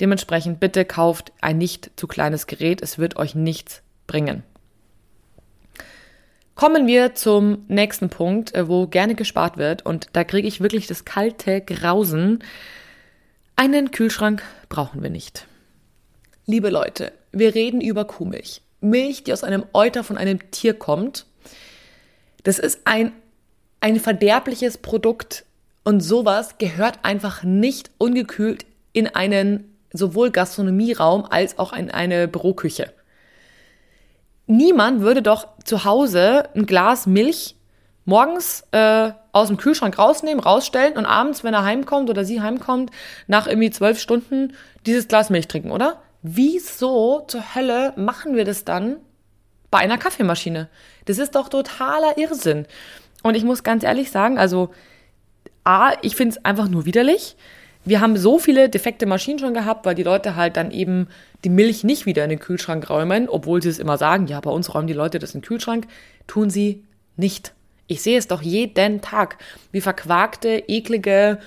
Dementsprechend 0.00 0.60
bitte 0.60 0.84
kauft 0.84 1.32
ein 1.40 1.58
nicht 1.58 1.90
zu 1.96 2.06
kleines 2.06 2.46
Gerät. 2.46 2.82
Es 2.82 2.98
wird 2.98 3.16
euch 3.16 3.34
nichts 3.34 3.82
bringen. 4.06 4.44
Kommen 6.54 6.86
wir 6.86 7.14
zum 7.14 7.64
nächsten 7.68 8.10
Punkt, 8.10 8.54
äh, 8.54 8.68
wo 8.68 8.86
gerne 8.86 9.14
gespart 9.14 9.56
wird. 9.56 9.84
Und 9.84 10.08
da 10.12 10.24
kriege 10.24 10.46
ich 10.46 10.60
wirklich 10.60 10.86
das 10.86 11.04
kalte 11.04 11.60
Grausen. 11.60 12.44
Einen 13.56 13.90
Kühlschrank 13.90 14.42
brauchen 14.68 15.02
wir 15.02 15.10
nicht. 15.10 15.46
Liebe 16.46 16.70
Leute, 16.70 17.12
wir 17.32 17.54
reden 17.54 17.80
über 17.80 18.04
Kuhmilch. 18.04 18.60
Milch, 18.80 19.24
die 19.24 19.32
aus 19.32 19.44
einem 19.44 19.64
Euter 19.72 20.04
von 20.04 20.18
einem 20.18 20.50
Tier 20.50 20.74
kommt 20.74 21.26
das 22.44 22.58
ist 22.58 22.82
ein, 22.84 23.12
ein 23.80 23.98
verderbliches 23.98 24.78
Produkt 24.78 25.44
und 25.82 26.00
sowas 26.00 26.56
gehört 26.58 27.00
einfach 27.02 27.42
nicht 27.42 27.90
ungekühlt 27.98 28.64
in 28.92 29.08
einen 29.08 29.76
sowohl 29.92 30.30
Gastronomieraum 30.30 31.24
als 31.24 31.58
auch 31.58 31.72
in 31.72 31.90
eine 31.90 32.28
Büroküche. 32.28 32.92
Niemand 34.46 35.00
würde 35.00 35.22
doch 35.22 35.48
zu 35.64 35.84
Hause 35.84 36.48
ein 36.54 36.66
Glas 36.66 37.06
Milch 37.06 37.56
morgens 38.04 38.64
äh, 38.72 39.12
aus 39.32 39.48
dem 39.48 39.56
Kühlschrank 39.56 39.98
rausnehmen, 39.98 40.42
rausstellen 40.42 40.96
und 40.96 41.06
abends, 41.06 41.42
wenn 41.42 41.54
er 41.54 41.64
heimkommt 41.64 42.10
oder 42.10 42.24
sie 42.24 42.40
heimkommt, 42.40 42.90
nach 43.26 43.46
irgendwie 43.46 43.70
zwölf 43.70 43.98
Stunden 43.98 44.54
dieses 44.86 45.08
Glas 45.08 45.30
Milch 45.30 45.48
trinken, 45.48 45.70
oder? 45.70 46.02
Wieso 46.22 47.24
zur 47.26 47.54
Hölle 47.54 47.92
machen 47.96 48.36
wir 48.36 48.44
das 48.44 48.64
dann 48.64 48.96
bei 49.70 49.78
einer 49.78 49.98
Kaffeemaschine. 49.98 50.68
Das 51.06 51.18
ist 51.18 51.34
doch 51.34 51.48
totaler 51.48 52.16
Irrsinn. 52.16 52.66
Und 53.22 53.34
ich 53.34 53.44
muss 53.44 53.62
ganz 53.62 53.82
ehrlich 53.82 54.10
sagen, 54.10 54.38
also 54.38 54.70
A, 55.64 55.94
ich 56.02 56.14
finde 56.14 56.36
es 56.36 56.44
einfach 56.44 56.68
nur 56.68 56.84
widerlich. 56.84 57.36
Wir 57.84 58.00
haben 58.00 58.16
so 58.16 58.38
viele 58.38 58.68
defekte 58.68 59.06
Maschinen 59.06 59.38
schon 59.38 59.54
gehabt, 59.54 59.84
weil 59.84 59.94
die 59.94 60.02
Leute 60.02 60.36
halt 60.36 60.56
dann 60.56 60.70
eben 60.70 61.08
die 61.44 61.50
Milch 61.50 61.84
nicht 61.84 62.06
wieder 62.06 62.24
in 62.24 62.30
den 62.30 62.38
Kühlschrank 62.38 62.88
räumen, 62.88 63.28
obwohl 63.28 63.62
sie 63.62 63.68
es 63.68 63.78
immer 63.78 63.98
sagen, 63.98 64.26
ja, 64.26 64.40
bei 64.40 64.50
uns 64.50 64.74
räumen 64.74 64.86
die 64.86 64.94
Leute 64.94 65.18
das 65.18 65.34
in 65.34 65.40
den 65.40 65.46
Kühlschrank. 65.46 65.86
Tun 66.26 66.50
sie 66.50 66.82
nicht. 67.16 67.52
Ich 67.86 68.00
sehe 68.02 68.16
es 68.16 68.26
doch 68.26 68.40
jeden 68.40 69.02
Tag, 69.02 69.36
wie 69.70 69.82
verquakte, 69.82 70.64
eklige 70.68 71.38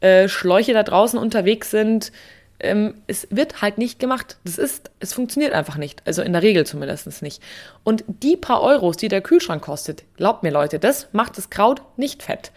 äh, 0.00 0.28
Schläuche 0.28 0.74
da 0.74 0.82
draußen 0.82 1.18
unterwegs 1.18 1.70
sind, 1.70 2.12
ähm, 2.58 2.94
es 3.06 3.28
wird 3.30 3.60
halt 3.62 3.78
nicht 3.78 3.98
gemacht. 3.98 4.38
Das 4.44 4.58
ist, 4.58 4.90
es 5.00 5.12
funktioniert 5.12 5.52
einfach 5.52 5.76
nicht. 5.76 6.02
Also 6.06 6.22
in 6.22 6.32
der 6.32 6.42
Regel 6.42 6.66
zumindest 6.66 7.22
nicht. 7.22 7.42
Und 7.84 8.04
die 8.06 8.36
paar 8.36 8.62
Euros, 8.62 8.96
die 8.96 9.08
der 9.08 9.20
Kühlschrank 9.20 9.62
kostet, 9.62 10.04
glaubt 10.16 10.42
mir 10.42 10.50
Leute, 10.50 10.78
das 10.78 11.08
macht 11.12 11.36
das 11.36 11.50
Kraut 11.50 11.82
nicht 11.96 12.22
fett. 12.22 12.52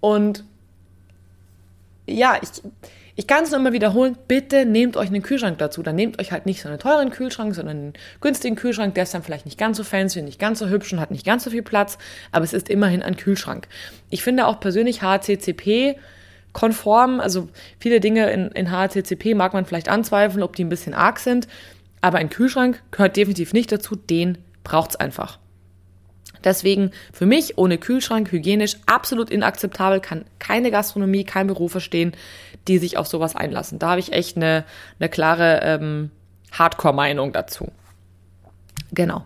Und 0.00 0.44
ja, 2.12 2.38
ich, 2.40 2.48
ich 3.16 3.26
kann 3.26 3.44
es 3.44 3.50
nur 3.50 3.60
immer 3.60 3.72
wiederholen, 3.72 4.16
bitte 4.28 4.64
nehmt 4.64 4.96
euch 4.96 5.08
einen 5.08 5.22
Kühlschrank 5.22 5.58
dazu. 5.58 5.82
Dann 5.82 5.96
nehmt 5.96 6.18
euch 6.20 6.32
halt 6.32 6.46
nicht 6.46 6.62
so 6.62 6.68
einen 6.68 6.78
teuren 6.78 7.10
Kühlschrank, 7.10 7.54
sondern 7.54 7.76
einen 7.76 7.92
günstigen 8.20 8.56
Kühlschrank, 8.56 8.94
der 8.94 9.02
ist 9.02 9.14
dann 9.14 9.22
vielleicht 9.22 9.44
nicht 9.44 9.58
ganz 9.58 9.76
so 9.76 9.84
fancy, 9.84 10.22
nicht 10.22 10.38
ganz 10.38 10.58
so 10.58 10.68
hübsch 10.68 10.92
und 10.92 11.00
hat 11.00 11.10
nicht 11.10 11.26
ganz 11.26 11.44
so 11.44 11.50
viel 11.50 11.62
Platz, 11.62 11.98
aber 12.32 12.44
es 12.44 12.52
ist 12.52 12.68
immerhin 12.68 13.02
ein 13.02 13.16
Kühlschrank. 13.16 13.68
Ich 14.10 14.22
finde 14.22 14.46
auch 14.46 14.60
persönlich 14.60 15.02
HCCP 15.02 15.96
konform. 16.52 17.20
Also 17.20 17.48
viele 17.78 18.00
Dinge 18.00 18.30
in, 18.30 18.48
in 18.48 18.70
HACCP 18.70 19.34
mag 19.34 19.52
man 19.52 19.66
vielleicht 19.66 19.88
anzweifeln, 19.88 20.42
ob 20.42 20.56
die 20.56 20.64
ein 20.64 20.68
bisschen 20.68 20.94
arg 20.94 21.18
sind. 21.18 21.48
Aber 22.00 22.18
ein 22.18 22.30
Kühlschrank 22.30 22.82
gehört 22.90 23.16
definitiv 23.16 23.52
nicht 23.52 23.70
dazu. 23.70 23.96
Den 23.96 24.38
braucht 24.64 24.90
es 24.90 24.96
einfach. 24.96 25.38
Deswegen 26.44 26.90
für 27.12 27.26
mich 27.26 27.58
ohne 27.58 27.78
Kühlschrank 27.78 28.32
hygienisch 28.32 28.76
absolut 28.86 29.30
inakzeptabel, 29.30 30.00
kann 30.00 30.24
keine 30.38 30.70
Gastronomie, 30.70 31.24
kein 31.24 31.46
Büro 31.46 31.68
verstehen, 31.68 32.12
die 32.68 32.78
sich 32.78 32.96
auf 32.96 33.06
sowas 33.06 33.36
einlassen. 33.36 33.78
Da 33.78 33.90
habe 33.90 34.00
ich 34.00 34.12
echt 34.12 34.36
eine, 34.36 34.64
eine 34.98 35.08
klare 35.08 35.60
ähm, 35.62 36.10
Hardcore-Meinung 36.52 37.32
dazu. 37.32 37.68
Genau. 38.92 39.24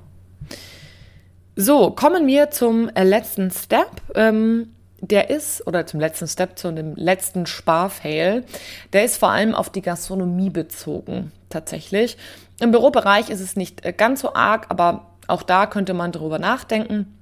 So, 1.56 1.90
kommen 1.90 2.26
wir 2.26 2.50
zum 2.50 2.88
äh, 2.90 3.04
letzten 3.04 3.50
Step. 3.50 3.88
Ähm, 4.14 4.70
der 5.00 5.30
ist, 5.30 5.66
oder 5.66 5.86
zum 5.86 6.00
letzten 6.00 6.26
Step, 6.26 6.58
zu 6.58 6.72
dem 6.72 6.94
letzten 6.96 7.46
Sparfail, 7.46 8.44
der 8.92 9.04
ist 9.04 9.18
vor 9.18 9.30
allem 9.30 9.54
auf 9.54 9.70
die 9.70 9.82
Gastronomie 9.82 10.50
bezogen, 10.50 11.30
tatsächlich. 11.50 12.16
Im 12.60 12.70
Bürobereich 12.70 13.30
ist 13.30 13.40
es 13.40 13.56
nicht 13.56 13.84
äh, 13.84 13.92
ganz 13.92 14.20
so 14.20 14.34
arg, 14.34 14.66
aber 14.70 15.13
auch 15.28 15.42
da 15.42 15.66
könnte 15.66 15.94
man 15.94 16.12
drüber 16.12 16.38
nachdenken. 16.38 17.18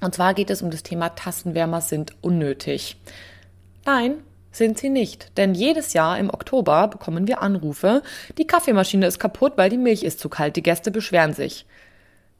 Und 0.00 0.14
zwar 0.14 0.34
geht 0.34 0.50
es 0.50 0.62
um 0.62 0.70
das 0.70 0.82
Thema 0.82 1.10
Tassenwärmer 1.10 1.80
sind 1.80 2.12
unnötig. 2.20 2.96
Nein, 3.84 4.22
sind 4.52 4.78
sie 4.78 4.90
nicht. 4.90 5.36
Denn 5.36 5.54
jedes 5.54 5.92
Jahr 5.92 6.18
im 6.18 6.30
Oktober 6.30 6.88
bekommen 6.88 7.26
wir 7.26 7.42
Anrufe, 7.42 8.02
die 8.36 8.46
Kaffeemaschine 8.46 9.06
ist 9.06 9.18
kaputt, 9.18 9.54
weil 9.56 9.70
die 9.70 9.76
Milch 9.76 10.02
ist 10.02 10.20
zu 10.20 10.28
kalt, 10.28 10.56
die 10.56 10.62
Gäste 10.62 10.90
beschweren 10.90 11.32
sich. 11.32 11.66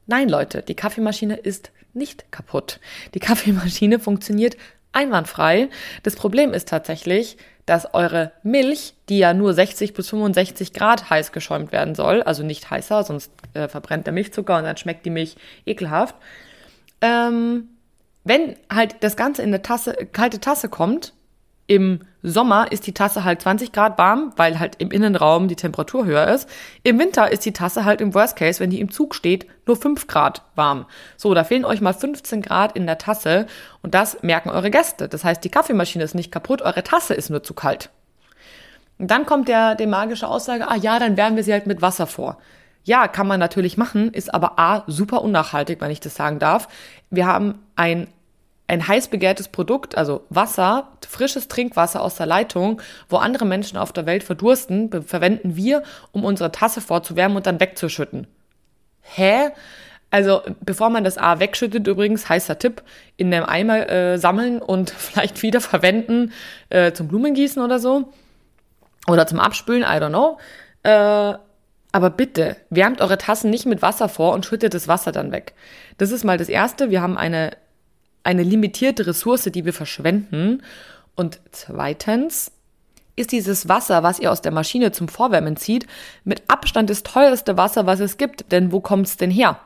Nein, 0.05 0.29
Leute, 0.29 0.61
die 0.61 0.75
Kaffeemaschine 0.75 1.35
ist 1.35 1.71
nicht 1.93 2.31
kaputt. 2.31 2.79
Die 3.13 3.19
Kaffeemaschine 3.19 3.99
funktioniert 3.99 4.57
einwandfrei. 4.91 5.69
Das 6.03 6.15
Problem 6.15 6.53
ist 6.53 6.67
tatsächlich, 6.67 7.37
dass 7.69 7.93
eure 7.93 8.31
Milch, 8.41 8.95
die 9.09 9.19
ja 9.19 9.33
nur 9.33 9.53
60 9.53 9.93
bis 9.93 10.09
65 10.09 10.73
Grad 10.73 11.09
heiß 11.11 11.31
geschäumt 11.31 11.71
werden 11.71 11.93
soll, 11.93 12.23
also 12.23 12.41
nicht 12.41 12.69
heißer, 12.69 13.03
sonst 13.03 13.31
äh, 13.53 13.67
verbrennt 13.67 14.07
der 14.07 14.13
Milchzucker 14.13 14.57
und 14.57 14.63
dann 14.63 14.75
schmeckt 14.75 15.05
die 15.05 15.11
Milch 15.11 15.35
ekelhaft. 15.67 16.15
Ähm, 17.01 17.69
wenn 18.23 18.55
halt 18.73 18.95
das 19.01 19.15
Ganze 19.15 19.43
in 19.43 19.49
eine 19.49 19.61
Tasse, 19.61 19.93
kalte 20.11 20.39
Tasse 20.39 20.67
kommt, 20.67 21.13
im 21.69 21.99
Sommer 22.23 22.71
ist 22.71 22.87
die 22.87 22.95
Tasse 22.95 23.23
halt 23.23 23.43
20 23.43 23.71
Grad 23.71 23.99
warm, 23.99 24.33
weil 24.35 24.59
halt 24.59 24.75
im 24.79 24.89
Innenraum 24.89 25.47
die 25.47 25.55
Temperatur 25.55 26.03
höher 26.03 26.27
ist. 26.27 26.49
Im 26.81 26.97
Winter 26.97 27.31
ist 27.31 27.45
die 27.45 27.53
Tasse 27.53 27.85
halt 27.85 28.01
im 28.01 28.15
Worst 28.15 28.35
Case, 28.35 28.59
wenn 28.59 28.71
die 28.71 28.79
im 28.79 28.91
Zug 28.91 29.13
steht, 29.13 29.45
nur 29.67 29.75
5 29.75 30.07
Grad 30.07 30.41
warm. 30.55 30.87
So, 31.15 31.31
da 31.35 31.43
fehlen 31.43 31.65
euch 31.65 31.79
mal 31.79 31.93
15 31.93 32.41
Grad 32.41 32.75
in 32.75 32.87
der 32.87 32.97
Tasse 32.97 33.45
und 33.83 33.93
das 33.93 34.23
merken 34.23 34.49
eure 34.49 34.71
Gäste. 34.71 35.07
Das 35.07 35.23
heißt, 35.23 35.43
die 35.43 35.49
Kaffeemaschine 35.49 36.03
ist 36.03 36.15
nicht 36.15 36.31
kaputt, 36.31 36.63
eure 36.63 36.83
Tasse 36.83 37.13
ist 37.13 37.29
nur 37.29 37.43
zu 37.43 37.53
kalt. 37.53 37.91
Und 38.97 39.11
dann 39.11 39.27
kommt 39.27 39.47
der, 39.47 39.75
der 39.75 39.87
magische 39.87 40.27
Aussage, 40.27 40.67
ah 40.67 40.75
ja, 40.75 40.97
dann 40.97 41.17
wärmen 41.17 41.35
wir 41.35 41.43
sie 41.43 41.53
halt 41.53 41.67
mit 41.67 41.83
Wasser 41.83 42.07
vor. 42.07 42.39
Ja, 42.83 43.07
kann 43.07 43.27
man 43.27 43.39
natürlich 43.39 43.77
machen, 43.77 44.11
ist 44.11 44.33
aber 44.33 44.57
A, 44.57 44.85
super 44.87 45.21
unnachhaltig, 45.21 45.79
wenn 45.81 45.91
ich 45.91 45.99
das 45.99 46.15
sagen 46.15 46.39
darf. 46.39 46.67
Wir 47.11 47.27
haben 47.27 47.59
ein 47.75 48.07
ein 48.69 48.87
heiß 48.87 49.07
begehrtes 49.07 49.47
Produkt, 49.47 49.97
also 49.97 50.25
Wasser, 50.29 50.89
frisches 51.07 51.47
Trinkwasser 51.47 52.01
aus 52.01 52.15
der 52.15 52.27
Leitung, 52.27 52.81
wo 53.09 53.17
andere 53.17 53.45
Menschen 53.45 53.77
auf 53.77 53.91
der 53.91 54.05
Welt 54.05 54.23
verdursten, 54.23 55.03
verwenden 55.03 55.55
wir, 55.55 55.83
um 56.11 56.23
unsere 56.23 56.51
Tasse 56.51 56.79
vorzuwärmen 56.79 57.35
und 57.35 57.47
dann 57.47 57.59
wegzuschütten. 57.59 58.27
Hä? 59.01 59.49
Also 60.11 60.41
bevor 60.61 60.89
man 60.89 61.03
das 61.03 61.17
A 61.17 61.39
wegschüttet, 61.39 61.87
übrigens, 61.87 62.29
heißer 62.29 62.59
Tipp, 62.59 62.83
in 63.17 63.33
einem 63.33 63.45
Eimer 63.45 63.89
äh, 63.89 64.17
sammeln 64.17 64.61
und 64.61 64.89
vielleicht 64.97 65.41
wieder 65.41 65.61
verwenden 65.61 66.31
äh, 66.69 66.91
zum 66.93 67.07
Blumengießen 67.07 67.61
oder 67.63 67.79
so. 67.79 68.13
Oder 69.07 69.25
zum 69.25 69.39
Abspülen, 69.39 69.81
I 69.81 69.99
don't 69.99 70.09
know. 70.09 70.37
Äh, 70.83 71.37
aber 71.91 72.09
bitte, 72.11 72.55
wärmt 72.69 73.01
eure 73.01 73.17
Tassen 73.17 73.49
nicht 73.49 73.65
mit 73.65 73.81
Wasser 73.81 74.09
vor 74.09 74.33
und 74.33 74.45
schüttet 74.45 74.75
das 74.75 74.87
Wasser 74.87 75.11
dann 75.11 75.31
weg. 75.31 75.53
Das 75.97 76.11
ist 76.11 76.23
mal 76.23 76.37
das 76.37 76.49
Erste. 76.49 76.91
Wir 76.91 77.01
haben 77.01 77.17
eine 77.17 77.51
eine 78.23 78.43
limitierte 78.43 79.07
Ressource, 79.07 79.43
die 79.43 79.65
wir 79.65 79.73
verschwenden. 79.73 80.63
Und 81.15 81.39
zweitens 81.51 82.51
ist 83.15 83.31
dieses 83.31 83.67
Wasser, 83.67 84.03
was 84.03 84.19
ihr 84.19 84.31
aus 84.31 84.41
der 84.41 84.51
Maschine 84.51 84.91
zum 84.91 85.07
Vorwärmen 85.07 85.57
zieht, 85.57 85.87
mit 86.23 86.43
Abstand 86.47 86.89
das 86.89 87.03
teuerste 87.03 87.57
Wasser, 87.57 87.85
was 87.85 87.99
es 87.99 88.17
gibt. 88.17 88.51
Denn 88.51 88.71
wo 88.71 88.79
kommt 88.79 89.07
es 89.07 89.17
denn 89.17 89.31
her? 89.31 89.59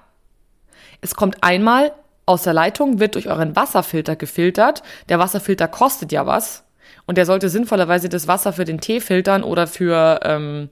Es 1.01 1.15
kommt 1.15 1.43
einmal 1.43 1.91
aus 2.25 2.43
der 2.43 2.53
Leitung, 2.53 2.99
wird 2.99 3.15
durch 3.15 3.27
euren 3.27 3.55
Wasserfilter 3.55 4.15
gefiltert. 4.15 4.81
Der 5.09 5.19
Wasserfilter 5.19 5.67
kostet 5.67 6.11
ja 6.11 6.25
was. 6.25 6.63
Und 7.05 7.17
der 7.17 7.25
sollte 7.25 7.49
sinnvollerweise 7.49 8.09
das 8.09 8.27
Wasser 8.27 8.53
für 8.53 8.65
den 8.65 8.79
Tee 8.79 9.01
filtern 9.01 9.43
oder 9.43 9.67
für, 9.67 10.21
ähm, 10.23 10.69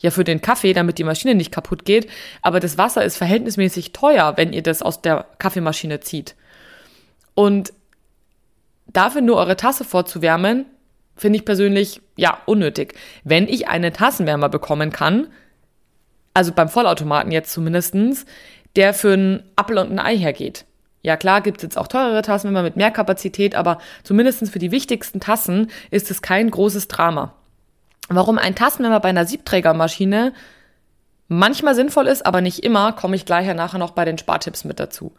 ja, 0.00 0.10
für 0.10 0.24
den 0.24 0.40
Kaffee, 0.40 0.72
damit 0.72 0.98
die 0.98 1.04
Maschine 1.04 1.34
nicht 1.34 1.52
kaputt 1.52 1.84
geht. 1.84 2.08
Aber 2.42 2.60
das 2.60 2.76
Wasser 2.76 3.04
ist 3.04 3.16
verhältnismäßig 3.16 3.92
teuer, 3.92 4.36
wenn 4.36 4.52
ihr 4.52 4.62
das 4.62 4.82
aus 4.82 5.00
der 5.00 5.26
Kaffeemaschine 5.38 6.00
zieht. 6.00 6.34
Und 7.34 7.72
dafür 8.86 9.20
nur 9.20 9.36
eure 9.36 9.56
Tasse 9.56 9.84
vorzuwärmen, 9.84 10.66
finde 11.16 11.38
ich 11.38 11.44
persönlich, 11.44 12.00
ja, 12.16 12.38
unnötig. 12.46 12.94
Wenn 13.24 13.48
ich 13.48 13.68
einen 13.68 13.92
Tassenwärmer 13.92 14.48
bekommen 14.48 14.90
kann, 14.90 15.28
also 16.32 16.52
beim 16.52 16.68
Vollautomaten 16.68 17.30
jetzt 17.30 17.52
zumindestens, 17.52 18.26
der 18.76 18.92
für 18.94 19.12
einen 19.12 19.42
Apfel 19.56 19.78
und 19.78 19.92
ein 19.92 20.00
Ei 20.00 20.16
hergeht. 20.16 20.64
Ja 21.02 21.16
klar, 21.16 21.42
gibt 21.42 21.58
es 21.58 21.62
jetzt 21.62 21.78
auch 21.78 21.86
teurere 21.86 22.22
Tassenwärmer 22.22 22.62
mit 22.62 22.76
mehr 22.76 22.90
Kapazität, 22.90 23.54
aber 23.54 23.78
zumindestens 24.02 24.50
für 24.50 24.58
die 24.58 24.70
wichtigsten 24.70 25.20
Tassen 25.20 25.70
ist 25.90 26.10
es 26.10 26.22
kein 26.22 26.50
großes 26.50 26.88
Drama. 26.88 27.34
Warum 28.08 28.38
ein 28.38 28.54
Tassenwärmer 28.54 29.00
bei 29.00 29.10
einer 29.10 29.26
Siebträgermaschine 29.26 30.32
manchmal 31.28 31.74
sinnvoll 31.74 32.06
ist, 32.06 32.26
aber 32.26 32.40
nicht 32.40 32.64
immer, 32.64 32.92
komme 32.92 33.16
ich 33.16 33.26
gleich 33.26 33.52
nachher 33.54 33.78
noch 33.78 33.92
bei 33.92 34.04
den 34.04 34.18
Spartipps 34.18 34.64
mit 34.64 34.80
dazu. 34.80 35.14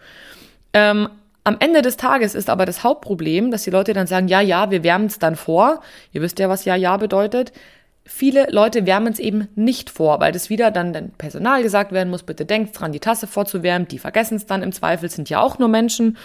Ähm, 0.73 1.09
am 1.45 1.57
Ende 1.59 1.83
des 1.83 1.95
Tages 1.95 2.33
ist 2.33 2.49
aber 2.49 2.65
das 2.65 2.83
Hauptproblem, 2.83 3.51
dass 3.51 3.63
die 3.63 3.69
Leute 3.69 3.93
dann 3.93 4.07
sagen, 4.07 4.27
ja, 4.27 4.41
ja, 4.41 4.71
wir 4.71 4.83
wärmen 4.83 5.05
es 5.05 5.19
dann 5.19 5.35
vor. 5.35 5.81
Ihr 6.11 6.21
wisst 6.21 6.39
ja, 6.39 6.49
was 6.49 6.65
ja, 6.65 6.75
ja 6.75 6.97
bedeutet. 6.97 7.53
Viele 8.03 8.47
Leute 8.49 8.87
wärmen 8.87 9.13
es 9.13 9.19
eben 9.19 9.47
nicht 9.53 9.91
vor, 9.91 10.19
weil 10.19 10.31
das 10.31 10.49
wieder 10.49 10.71
dann 10.71 10.91
dem 10.91 11.11
Personal 11.11 11.61
gesagt 11.61 11.91
werden 11.91 12.09
muss, 12.09 12.23
bitte 12.23 12.45
denkt 12.45 12.79
dran, 12.79 12.91
die 12.91 12.99
Tasse 12.99 13.27
vorzuwärmen. 13.27 13.87
Die 13.87 13.99
vergessen 13.99 14.35
es 14.35 14.47
dann 14.47 14.63
im 14.63 14.71
Zweifel, 14.71 15.07
sind 15.09 15.29
ja 15.29 15.39
auch 15.39 15.59
nur 15.59 15.67
Menschen. 15.67 16.17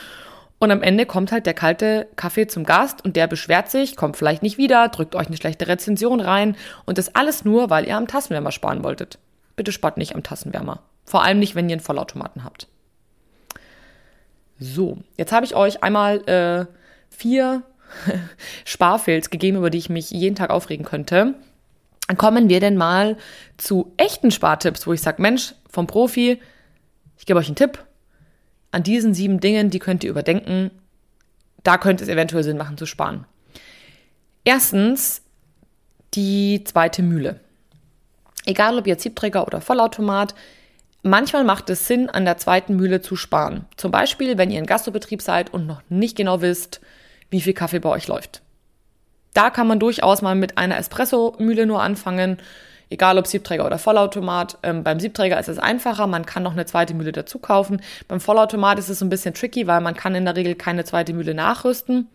Und 0.59 0.70
am 0.70 0.83
Ende 0.83 1.04
kommt 1.04 1.33
halt 1.33 1.44
der 1.44 1.54
kalte 1.54 2.09
Kaffee 2.16 2.46
zum 2.46 2.64
Gast 2.64 3.04
und 3.04 3.14
der 3.14 3.26
beschwert 3.26 3.70
sich, 3.70 3.96
kommt 3.96 4.16
vielleicht 4.16 4.42
nicht 4.42 4.56
wieder, 4.56 4.88
drückt 4.88 5.14
euch 5.14 5.26
eine 5.26 5.37
schlechte 5.37 5.68
Rezension 5.68 6.20
rein 6.20 6.56
und 6.87 6.96
das 6.96 7.14
alles 7.14 7.44
nur, 7.44 7.68
weil 7.68 7.87
ihr 7.87 7.96
am 7.96 8.06
Tassenwärmer 8.06 8.52
sparen 8.52 8.85
wolltet. 8.85 9.18
Bitte 9.54 9.72
spart 9.72 9.98
nicht 9.98 10.14
am 10.14 10.22
Tassenwärmer. 10.22 10.83
Vor 11.04 11.22
allem 11.24 11.38
nicht, 11.38 11.54
wenn 11.54 11.68
ihr 11.68 11.74
einen 11.74 11.80
Vollautomaten 11.80 12.44
habt. 12.44 12.68
So, 14.61 14.99
jetzt 15.16 15.33
habe 15.33 15.46
ich 15.46 15.57
euch 15.57 15.83
einmal 15.83 16.18
äh, 16.29 16.66
vier 17.09 17.62
Sparfails 18.64 19.31
gegeben, 19.31 19.57
über 19.57 19.70
die 19.70 19.79
ich 19.79 19.88
mich 19.88 20.11
jeden 20.11 20.37
Tag 20.37 20.51
aufregen 20.51 20.85
könnte. 20.85 21.35
Kommen 22.16 22.49
wir 22.49 22.61
denn 22.61 22.77
mal 22.77 23.16
zu 23.57 23.92
echten 23.96 24.31
Spartipps, 24.31 24.87
wo 24.87 24.92
ich 24.92 25.01
sage, 25.01 25.23
Mensch, 25.23 25.55
vom 25.70 25.87
Profi, 25.87 26.40
ich 27.16 27.27
gebe 27.27 27.38
euch 27.38 27.46
einen 27.46 27.57
Tipp. 27.57 27.85
An 28.73 28.83
diesen 28.83 29.14
sieben 29.14 29.40
Dingen, 29.40 29.70
die 29.70 29.79
könnt 29.79 30.05
ihr 30.05 30.11
überdenken. 30.11 30.70
Da 31.62 31.79
könnte 31.79 32.05
es 32.05 32.11
eventuell 32.11 32.44
Sinn 32.44 32.57
machen 32.57 32.77
zu 32.77 32.87
sparen. 32.87 33.27
Erstens 34.44 35.23
die 36.14 36.64
zweite 36.64 37.03
Mühle. 37.03 37.40
Egal 38.44 38.79
ob 38.79 38.87
ihr 38.87 38.99
Siebträger 38.99 39.46
oder 39.46 39.61
Vollautomat, 39.61 40.35
Manchmal 41.02 41.44
macht 41.44 41.70
es 41.70 41.86
Sinn, 41.86 42.10
an 42.10 42.26
der 42.26 42.36
zweiten 42.36 42.76
Mühle 42.76 43.00
zu 43.00 43.16
sparen. 43.16 43.64
Zum 43.76 43.90
Beispiel, 43.90 44.36
wenn 44.36 44.50
ihr 44.50 44.58
ein 44.58 44.66
Gastrobetrieb 44.66 45.22
seid 45.22 45.52
und 45.52 45.66
noch 45.66 45.82
nicht 45.88 46.16
genau 46.16 46.42
wisst, 46.42 46.80
wie 47.30 47.40
viel 47.40 47.54
Kaffee 47.54 47.78
bei 47.78 47.88
euch 47.88 48.06
läuft. 48.06 48.42
Da 49.32 49.50
kann 49.50 49.66
man 49.66 49.78
durchaus 49.78 50.22
mal 50.22 50.34
mit 50.34 50.58
einer 50.58 50.76
Espresso-Mühle 50.76 51.64
nur 51.64 51.82
anfangen, 51.82 52.38
egal 52.90 53.16
ob 53.16 53.26
Siebträger 53.26 53.64
oder 53.64 53.78
Vollautomat. 53.78 54.58
Ähm, 54.62 54.82
beim 54.82 55.00
Siebträger 55.00 55.38
ist 55.38 55.48
es 55.48 55.58
einfacher, 55.58 56.06
man 56.06 56.26
kann 56.26 56.42
noch 56.42 56.52
eine 56.52 56.66
zweite 56.66 56.92
Mühle 56.92 57.12
dazu 57.12 57.38
kaufen. 57.38 57.80
Beim 58.08 58.20
Vollautomat 58.20 58.78
ist 58.78 58.88
es 58.88 59.00
ein 59.00 59.08
bisschen 59.08 59.32
tricky, 59.32 59.66
weil 59.66 59.80
man 59.80 59.94
kann 59.94 60.14
in 60.14 60.24
der 60.24 60.36
Regel 60.36 60.54
keine 60.54 60.84
zweite 60.84 61.14
Mühle 61.14 61.34
nachrüsten. 61.34 62.08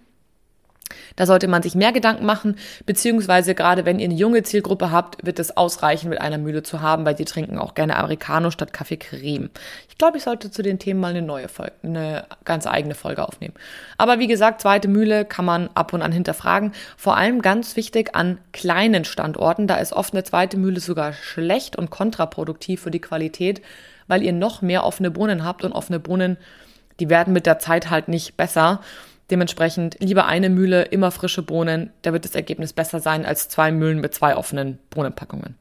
Da 1.16 1.26
sollte 1.26 1.48
man 1.48 1.64
sich 1.64 1.76
mehr 1.76 1.92
Gedanken 1.92 2.26
machen, 2.26 2.58
beziehungsweise 2.86 3.56
gerade 3.56 3.86
wenn 3.86 4.00
ihr 4.00 4.06
eine 4.06 4.14
junge 4.14 4.44
Zielgruppe 4.44 4.92
habt, 4.92 5.26
wird 5.26 5.40
es 5.40 5.58
ausreichen, 5.58 6.10
mit 6.10 6.22
einer 6.22 6.38
Mühle 6.38 6.62
zu 6.64 6.82
haben, 6.82 7.06
weil 7.06 7.16
die 7.16 7.26
trinken 7.26 7.58
auch 7.58 7.74
gerne 7.74 7.96
Americano 7.96 8.52
statt 8.52 8.74
Kaffee 8.74 8.98
Creme. 8.98 9.50
Ich 9.90 9.98
glaube, 9.98 10.18
ich 10.18 10.24
sollte 10.24 10.52
zu 10.52 10.62
den 10.62 10.78
Themen 10.78 11.00
mal 11.00 11.10
eine 11.10 11.22
neue 11.22 11.48
Folge, 11.48 11.74
eine 11.84 12.26
ganz 12.44 12.68
eigene 12.68 12.96
Folge 12.96 13.28
aufnehmen. 13.28 13.54
Aber 13.98 14.20
wie 14.20 14.28
gesagt, 14.28 14.62
zweite 14.62 14.88
Mühle 14.88 15.26
kann 15.26 15.46
man 15.46 15.70
ab 15.74 15.94
und 15.94 16.02
an 16.02 16.12
hinterfragen. 16.12 16.74
Vor 16.98 17.18
allem 17.18 17.42
ganz 17.42 17.76
wichtig 17.76 18.16
an 18.16 18.38
kleinen 18.52 19.06
Standorten. 19.06 19.68
Da 19.68 19.78
ist 19.78 19.94
oft 19.94 20.14
eine 20.14 20.24
zweite 20.24 20.58
Mühle 20.58 20.80
sogar 20.80 21.14
schlecht 21.14 21.76
und 21.76 21.90
kontraproduktiv 21.90 22.82
für 22.82 22.92
die 22.92 23.02
Qualität, 23.02 23.62
weil 24.08 24.22
ihr 24.22 24.34
noch 24.34 24.62
mehr 24.62 24.84
offene 24.84 25.12
Bohnen 25.12 25.44
habt 25.44 25.64
und 25.64 25.72
offene 25.72 26.00
Bohnen, 26.00 26.38
die 27.00 27.10
werden 27.10 27.34
mit 27.34 27.46
der 27.46 27.60
Zeit 27.60 27.90
halt 27.90 28.08
nicht 28.08 28.38
besser. 28.38 28.82
Dementsprechend 29.32 29.98
lieber 30.00 30.26
eine 30.26 30.50
Mühle, 30.50 30.84
immer 30.84 31.12
frische 31.12 31.42
Bohnen. 31.42 31.92
Da 32.04 32.14
wird 32.14 32.26
das 32.26 32.36
Ergebnis 32.36 32.74
besser 32.74 33.00
sein 33.00 33.26
als 33.26 33.50
zwei 33.50 33.72
Mühlen 33.72 34.00
mit 34.00 34.14
zwei 34.14 34.36
offenen 34.36 34.78
Bohnenpackungen. 34.90 35.56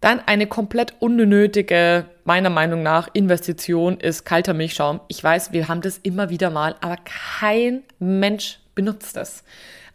Dann 0.00 0.20
eine 0.26 0.46
komplett 0.46 0.94
unnötige, 1.00 2.04
meiner 2.24 2.50
Meinung 2.50 2.82
nach, 2.82 3.08
Investition 3.14 3.98
ist 3.98 4.24
kalter 4.24 4.52
Milchschaum. 4.52 5.00
Ich 5.08 5.24
weiß, 5.24 5.52
wir 5.52 5.68
haben 5.68 5.80
das 5.80 5.96
immer 5.98 6.28
wieder 6.28 6.50
mal, 6.50 6.76
aber 6.82 6.98
kein 7.38 7.82
Mensch 7.98 8.58
benutzt 8.74 9.16
das. 9.16 9.44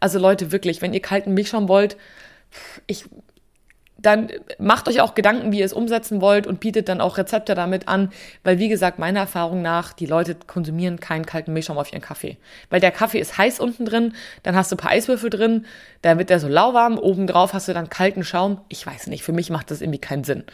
Also 0.00 0.18
Leute, 0.18 0.50
wirklich, 0.50 0.82
wenn 0.82 0.94
ihr 0.94 1.00
kalten 1.00 1.34
Milchschaum 1.34 1.68
wollt, 1.68 1.96
ich 2.86 3.04
dann 4.02 4.28
macht 4.58 4.88
euch 4.88 5.00
auch 5.00 5.14
Gedanken, 5.14 5.52
wie 5.52 5.60
ihr 5.60 5.64
es 5.64 5.72
umsetzen 5.72 6.20
wollt 6.20 6.46
und 6.46 6.60
bietet 6.60 6.88
dann 6.88 7.00
auch 7.00 7.18
Rezepte 7.18 7.54
damit 7.54 7.88
an, 7.88 8.12
weil 8.44 8.58
wie 8.58 8.68
gesagt, 8.68 8.98
meiner 8.98 9.20
Erfahrung 9.20 9.62
nach, 9.62 9.92
die 9.92 10.06
Leute 10.06 10.36
konsumieren 10.46 11.00
keinen 11.00 11.26
kalten 11.26 11.52
Milchschaum 11.52 11.78
auf 11.78 11.92
ihren 11.92 12.02
Kaffee. 12.02 12.36
Weil 12.70 12.80
der 12.80 12.90
Kaffee 12.90 13.18
ist 13.18 13.38
heiß 13.38 13.60
unten 13.60 13.84
drin, 13.84 14.14
dann 14.42 14.56
hast 14.56 14.70
du 14.70 14.76
ein 14.76 14.78
paar 14.78 14.92
Eiswürfel 14.92 15.30
drin, 15.30 15.66
dann 16.02 16.18
wird 16.18 16.30
der 16.30 16.40
so 16.40 16.48
lauwarm, 16.48 16.98
obendrauf 16.98 17.52
hast 17.52 17.68
du 17.68 17.74
dann 17.74 17.88
kalten 17.88 18.24
Schaum. 18.24 18.60
Ich 18.68 18.86
weiß 18.86 19.06
nicht, 19.08 19.22
für 19.22 19.32
mich 19.32 19.50
macht 19.50 19.70
das 19.70 19.80
irgendwie 19.80 20.00
keinen 20.00 20.24
Sinn. 20.24 20.44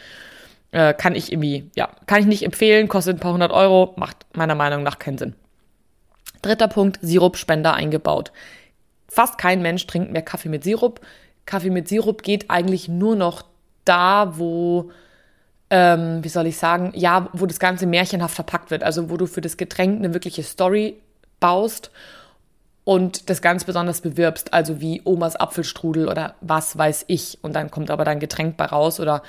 Äh, 0.71 0.93
kann 0.93 1.15
ich 1.15 1.31
irgendwie, 1.31 1.69
ja, 1.75 1.89
kann 2.05 2.19
ich 2.19 2.25
nicht 2.25 2.43
empfehlen, 2.43 2.87
kostet 2.87 3.17
ein 3.17 3.19
paar 3.19 3.33
hundert 3.33 3.51
Euro, 3.51 3.93
macht 3.95 4.17
meiner 4.33 4.55
Meinung 4.55 4.83
nach 4.83 4.99
keinen 4.99 5.17
Sinn. 5.17 5.33
Dritter 6.41 6.67
Punkt, 6.67 6.99
Sirupspender 7.01 7.73
eingebaut. 7.73 8.31
Fast 9.09 9.37
kein 9.37 9.61
Mensch 9.61 9.87
trinkt 9.87 10.11
mehr 10.11 10.21
Kaffee 10.21 10.49
mit 10.49 10.63
Sirup. 10.63 10.99
Kaffee 11.47 11.71
mit 11.71 11.87
Sirup 11.87 12.21
geht 12.21 12.51
eigentlich 12.51 12.87
nur 12.87 13.15
noch 13.15 13.43
da, 13.85 14.37
wo, 14.37 14.91
ähm, 15.71 16.23
wie 16.23 16.29
soll 16.29 16.45
ich 16.45 16.57
sagen, 16.57 16.91
ja, 16.93 17.29
wo 17.33 17.47
das 17.47 17.59
Ganze 17.59 17.87
märchenhaft 17.87 18.35
verpackt 18.35 18.69
wird. 18.69 18.83
Also 18.83 19.09
wo 19.09 19.17
du 19.17 19.25
für 19.25 19.41
das 19.41 19.57
Getränk 19.57 19.97
eine 19.97 20.13
wirkliche 20.13 20.43
Story 20.43 20.97
baust 21.39 21.89
und 22.83 23.29
das 23.29 23.41
ganz 23.41 23.63
besonders 23.63 24.01
bewirbst, 24.01 24.53
also 24.53 24.79
wie 24.79 25.01
Omas 25.03 25.35
Apfelstrudel 25.35 26.07
oder 26.07 26.35
was 26.41 26.77
weiß 26.77 27.05
ich. 27.07 27.39
Und 27.41 27.53
dann 27.53 27.71
kommt 27.71 27.89
aber 27.89 28.05
dein 28.05 28.19
Getränk 28.19 28.57
bei 28.57 28.65
raus 28.65 28.99
oder 28.99 29.23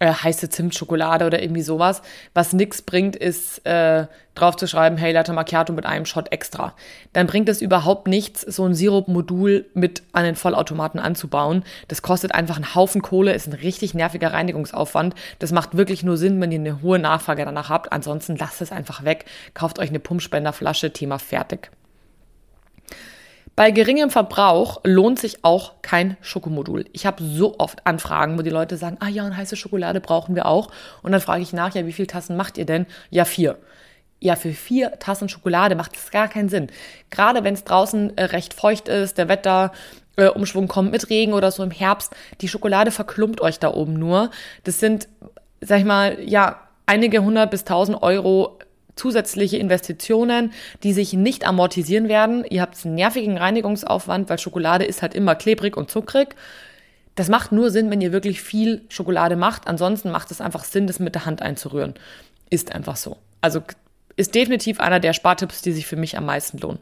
äh, 0.00 0.12
heiße 0.12 0.48
Zimtschokolade 0.48 1.26
oder 1.26 1.40
irgendwie 1.40 1.62
sowas. 1.62 2.02
Was 2.34 2.52
nix 2.52 2.82
bringt, 2.82 3.14
ist 3.14 3.64
äh, 3.66 4.06
drauf 4.34 4.56
zu 4.56 4.66
schreiben, 4.66 4.96
hey, 4.96 5.12
Latte 5.12 5.32
Macchiato 5.32 5.72
mit 5.72 5.86
einem 5.86 6.06
Shot 6.06 6.32
extra. 6.32 6.74
Dann 7.12 7.26
bringt 7.26 7.48
es 7.48 7.60
überhaupt 7.60 8.08
nichts, 8.08 8.40
so 8.40 8.64
ein 8.64 8.74
Sirupmodul 8.74 9.66
mit 9.74 10.02
an 10.12 10.24
den 10.24 10.36
Vollautomaten 10.36 10.98
anzubauen. 10.98 11.64
Das 11.88 12.02
kostet 12.02 12.34
einfach 12.34 12.56
einen 12.56 12.74
Haufen 12.74 13.02
Kohle, 13.02 13.34
ist 13.34 13.46
ein 13.46 13.52
richtig 13.52 13.94
nerviger 13.94 14.32
Reinigungsaufwand. 14.32 15.14
Das 15.38 15.52
macht 15.52 15.76
wirklich 15.76 16.02
nur 16.02 16.16
Sinn, 16.16 16.40
wenn 16.40 16.50
ihr 16.50 16.58
eine 16.58 16.82
hohe 16.82 16.98
Nachfrage 16.98 17.44
danach 17.44 17.68
habt. 17.68 17.92
Ansonsten 17.92 18.36
lasst 18.36 18.62
es 18.62 18.72
einfach 18.72 19.04
weg. 19.04 19.26
Kauft 19.54 19.78
euch 19.78 19.90
eine 19.90 20.00
Pumpspenderflasche, 20.00 20.92
Thema 20.92 21.18
fertig. 21.18 21.70
Bei 23.56 23.72
geringem 23.72 24.10
Verbrauch 24.10 24.80
lohnt 24.84 25.18
sich 25.18 25.44
auch 25.44 25.82
kein 25.82 26.16
Schokomodul. 26.22 26.86
Ich 26.92 27.04
habe 27.04 27.22
so 27.22 27.58
oft 27.58 27.86
Anfragen, 27.86 28.38
wo 28.38 28.42
die 28.42 28.50
Leute 28.50 28.76
sagen, 28.76 28.96
ah 29.00 29.08
ja, 29.08 29.24
und 29.24 29.36
heiße 29.36 29.56
Schokolade 29.56 30.00
brauchen 30.00 30.34
wir 30.34 30.46
auch. 30.46 30.70
Und 31.02 31.12
dann 31.12 31.20
frage 31.20 31.42
ich 31.42 31.52
nach, 31.52 31.74
ja, 31.74 31.86
wie 31.86 31.92
viele 31.92 32.06
Tassen 32.06 32.36
macht 32.36 32.56
ihr 32.56 32.64
denn? 32.64 32.86
Ja, 33.10 33.24
vier. 33.24 33.58
Ja, 34.20 34.36
für 34.36 34.52
vier 34.52 34.98
Tassen 34.98 35.28
Schokolade 35.28 35.74
macht 35.74 35.96
es 35.96 36.10
gar 36.10 36.28
keinen 36.28 36.48
Sinn. 36.48 36.68
Gerade 37.10 37.44
wenn 37.44 37.54
es 37.54 37.64
draußen 37.64 38.16
äh, 38.16 38.24
recht 38.24 38.54
feucht 38.54 38.88
ist, 38.88 39.18
der 39.18 39.28
Wetter 39.28 39.72
äh, 40.16 40.30
kommt 40.66 40.92
mit 40.92 41.10
Regen 41.10 41.32
oder 41.32 41.50
so 41.50 41.62
im 41.62 41.70
Herbst, 41.70 42.14
die 42.40 42.48
Schokolade 42.48 42.90
verklumpt 42.90 43.40
euch 43.40 43.58
da 43.58 43.72
oben 43.72 43.94
nur. 43.94 44.30
Das 44.64 44.80
sind, 44.80 45.08
sag 45.60 45.80
ich 45.80 45.84
mal, 45.84 46.18
ja, 46.22 46.60
einige 46.86 47.22
hundert 47.22 47.50
bis 47.50 47.64
tausend 47.64 48.02
Euro 48.02 48.58
zusätzliche 48.96 49.56
Investitionen, 49.56 50.52
die 50.82 50.92
sich 50.92 51.12
nicht 51.12 51.46
amortisieren 51.46 52.08
werden. 52.08 52.44
Ihr 52.48 52.62
habt 52.62 52.84
einen 52.84 52.94
nervigen 52.94 53.38
Reinigungsaufwand, 53.38 54.28
weil 54.28 54.38
Schokolade 54.38 54.84
ist 54.84 55.02
halt 55.02 55.14
immer 55.14 55.34
klebrig 55.34 55.76
und 55.76 55.90
zuckrig. 55.90 56.34
Das 57.14 57.28
macht 57.28 57.52
nur 57.52 57.70
Sinn, 57.70 57.90
wenn 57.90 58.00
ihr 58.00 58.12
wirklich 58.12 58.40
viel 58.40 58.82
Schokolade 58.88 59.36
macht. 59.36 59.66
Ansonsten 59.66 60.10
macht 60.10 60.30
es 60.30 60.40
einfach 60.40 60.64
Sinn, 60.64 60.86
das 60.86 60.98
mit 60.98 61.14
der 61.14 61.26
Hand 61.26 61.42
einzurühren. 61.42 61.94
Ist 62.50 62.72
einfach 62.72 62.96
so. 62.96 63.16
Also 63.40 63.62
ist 64.16 64.34
definitiv 64.34 64.80
einer 64.80 65.00
der 65.00 65.12
Spartipps, 65.12 65.62
die 65.62 65.72
sich 65.72 65.86
für 65.86 65.96
mich 65.96 66.16
am 66.16 66.26
meisten 66.26 66.58
lohnen. 66.58 66.78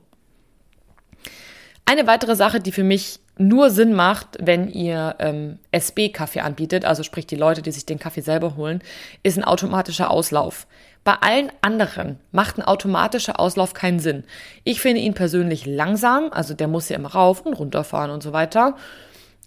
Eine 1.89 2.07
weitere 2.07 2.37
Sache, 2.37 2.61
die 2.61 2.71
für 2.71 2.85
mich 2.85 3.19
nur 3.39 3.71
Sinn 3.71 3.95
macht, 3.95 4.37
wenn 4.39 4.69
ihr 4.69 5.17
ähm, 5.21 5.59
SB-Kaffee 5.71 6.41
anbietet, 6.41 6.85
also 6.85 7.03
sprich 7.03 7.27
die 7.27 7.35
Leute, 7.35 7.63
die 7.63 7.73
sich 7.73 7.87
den 7.87 7.99
Kaffee 7.99 8.21
selber 8.21 8.57
holen, 8.57 8.83
ist 9.23 9.39
ein 9.39 9.45
automatischer 9.45 10.11
Auslauf. 10.11 10.67
Bei 11.03 11.15
allen 11.15 11.51
anderen 11.63 12.19
macht 12.31 12.59
ein 12.59 12.63
automatischer 12.63 13.41
Auslauf 13.41 13.73
keinen 13.73 14.01
Sinn. 14.01 14.25
Ich 14.65 14.83
finde 14.83 15.01
ihn 15.01 15.15
persönlich 15.15 15.65
langsam, 15.65 16.29
also 16.31 16.53
der 16.53 16.69
muss 16.69 16.91
ja 16.91 16.97
immer 16.97 17.13
rauf 17.13 17.47
und 17.47 17.55
runter 17.55 17.85
fahren 17.85 18.11
und 18.11 18.23
so 18.23 18.35
weiter. 18.35 18.77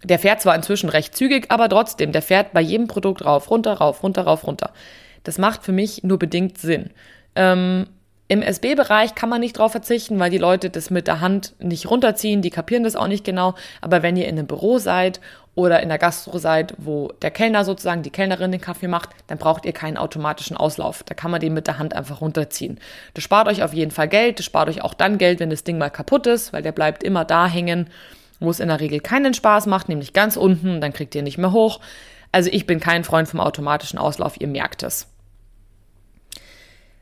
Der 0.04 0.18
fährt 0.18 0.42
zwar 0.42 0.56
inzwischen 0.56 0.90
recht 0.90 1.16
zügig, 1.16 1.46
aber 1.50 1.70
trotzdem, 1.70 2.12
der 2.12 2.24
fährt 2.24 2.54
bei 2.54 2.62
jedem 2.62 2.88
Produkt 2.88 3.24
rauf, 3.24 3.52
runter, 3.52 3.74
rauf, 3.74 4.02
runter, 4.02 4.24
rauf, 4.24 4.48
runter. 4.48 4.72
Das 5.24 5.38
macht 5.38 5.64
für 5.64 5.74
mich 5.74 6.02
nur 6.02 6.18
bedingt 6.18 6.58
Sinn. 6.58 6.90
Ähm, 7.36 7.86
Im 8.32 8.42
SB-Bereich 8.42 9.14
kann 9.14 9.28
man 9.28 9.42
nicht 9.42 9.58
drauf 9.58 9.74
verzichten, 9.74 10.18
weil 10.18 10.30
die 10.30 10.38
Leute 10.38 10.70
das 10.70 10.90
mit 10.90 11.08
der 11.08 11.20
Hand 11.20 11.54
nicht 11.60 11.92
runterziehen, 11.92 12.42
die 12.42 12.50
kapieren 12.50 12.86
das 12.86 12.96
auch 12.96 13.10
nicht 13.10 13.26
genau. 13.26 13.56
Aber 13.82 14.04
wenn 14.04 14.16
ihr 14.16 14.30
in 14.30 14.38
einem 14.38 14.48
Büro 14.48 14.78
seid 14.78 15.20
oder 15.54 15.84
in 15.84 15.90
der 15.90 15.98
Gastro 15.98 16.38
seid, 16.38 16.74
wo 16.78 17.10
der 17.22 17.30
Kellner 17.30 17.66
sozusagen, 17.66 18.04
die 18.04 18.10
Kellnerin 18.10 18.54
den 18.54 18.62
Kaffee 18.62 18.88
macht, 18.88 19.10
dann 19.28 19.38
braucht 19.38 19.66
ihr 19.66 19.74
keinen 19.74 19.98
automatischen 19.98 20.56
Auslauf. 20.56 21.04
Da 21.04 21.14
kann 21.14 21.30
man 21.30 21.42
den 21.42 21.54
mit 21.54 21.68
der 21.68 21.78
Hand 21.78 21.94
einfach 21.94 22.22
runterziehen. 22.22 22.80
Das 23.16 23.26
spart 23.26 23.50
euch 23.50 23.64
auf 23.64 23.74
jeden 23.74 23.92
Fall 23.92 24.08
Geld. 24.08 24.40
Das 24.40 24.46
spart 24.46 24.70
euch 24.70 24.82
auch 24.82 24.94
dann 24.94 25.18
Geld, 25.18 25.42
wenn 25.42 25.50
das 25.50 25.66
Ding 25.66 25.78
mal 25.78 25.90
kaputt 25.90 26.26
ist, 26.26 26.54
weil 26.54 26.62
der 26.64 26.72
bleibt 26.72 27.04
immer 27.04 27.26
da 27.26 27.48
hängen, 27.48 27.90
wo 28.40 28.50
es 28.50 28.62
in 28.62 28.70
der 28.70 28.80
Regel 28.80 29.02
keinen 29.02 29.34
Spaß 29.34 29.66
macht, 29.66 29.90
nämlich 29.90 30.14
ganz 30.14 30.38
unten. 30.38 30.80
Dann 30.80 30.94
kriegt 30.94 31.16
ihr 31.16 31.22
nicht 31.22 31.38
mehr 31.38 31.52
hoch. 31.52 31.82
Also 32.32 32.50
ich 32.50 32.66
bin 32.66 32.80
kein 32.80 33.04
Freund 33.04 33.28
vom 33.28 33.42
automatischen 33.42 34.00
Auslauf. 34.00 34.40
Ihr 34.40 34.48
merkt 34.48 34.84
es. 34.84 35.11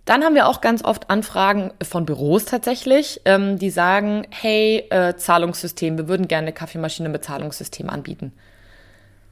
Dann 0.10 0.24
haben 0.24 0.34
wir 0.34 0.48
auch 0.48 0.60
ganz 0.60 0.84
oft 0.84 1.12
Anfragen 1.12 1.72
von 1.84 2.08
Büros 2.08 2.45
tatsächlich, 2.45 3.22
ähm, 3.26 3.60
die 3.60 3.69
sagen, 3.69 4.26
hey, 4.32 4.88
äh, 4.89 5.15
Zahlungssystem, 5.15 6.00
wir 6.00 6.08
würden 6.08 6.28
gerne 6.28 6.48
eine 6.48 6.54
Kaffeemaschine 6.54 7.10
mit 7.10 7.24
Zahlungssystem 7.24 7.91
anbieten. 7.91 8.34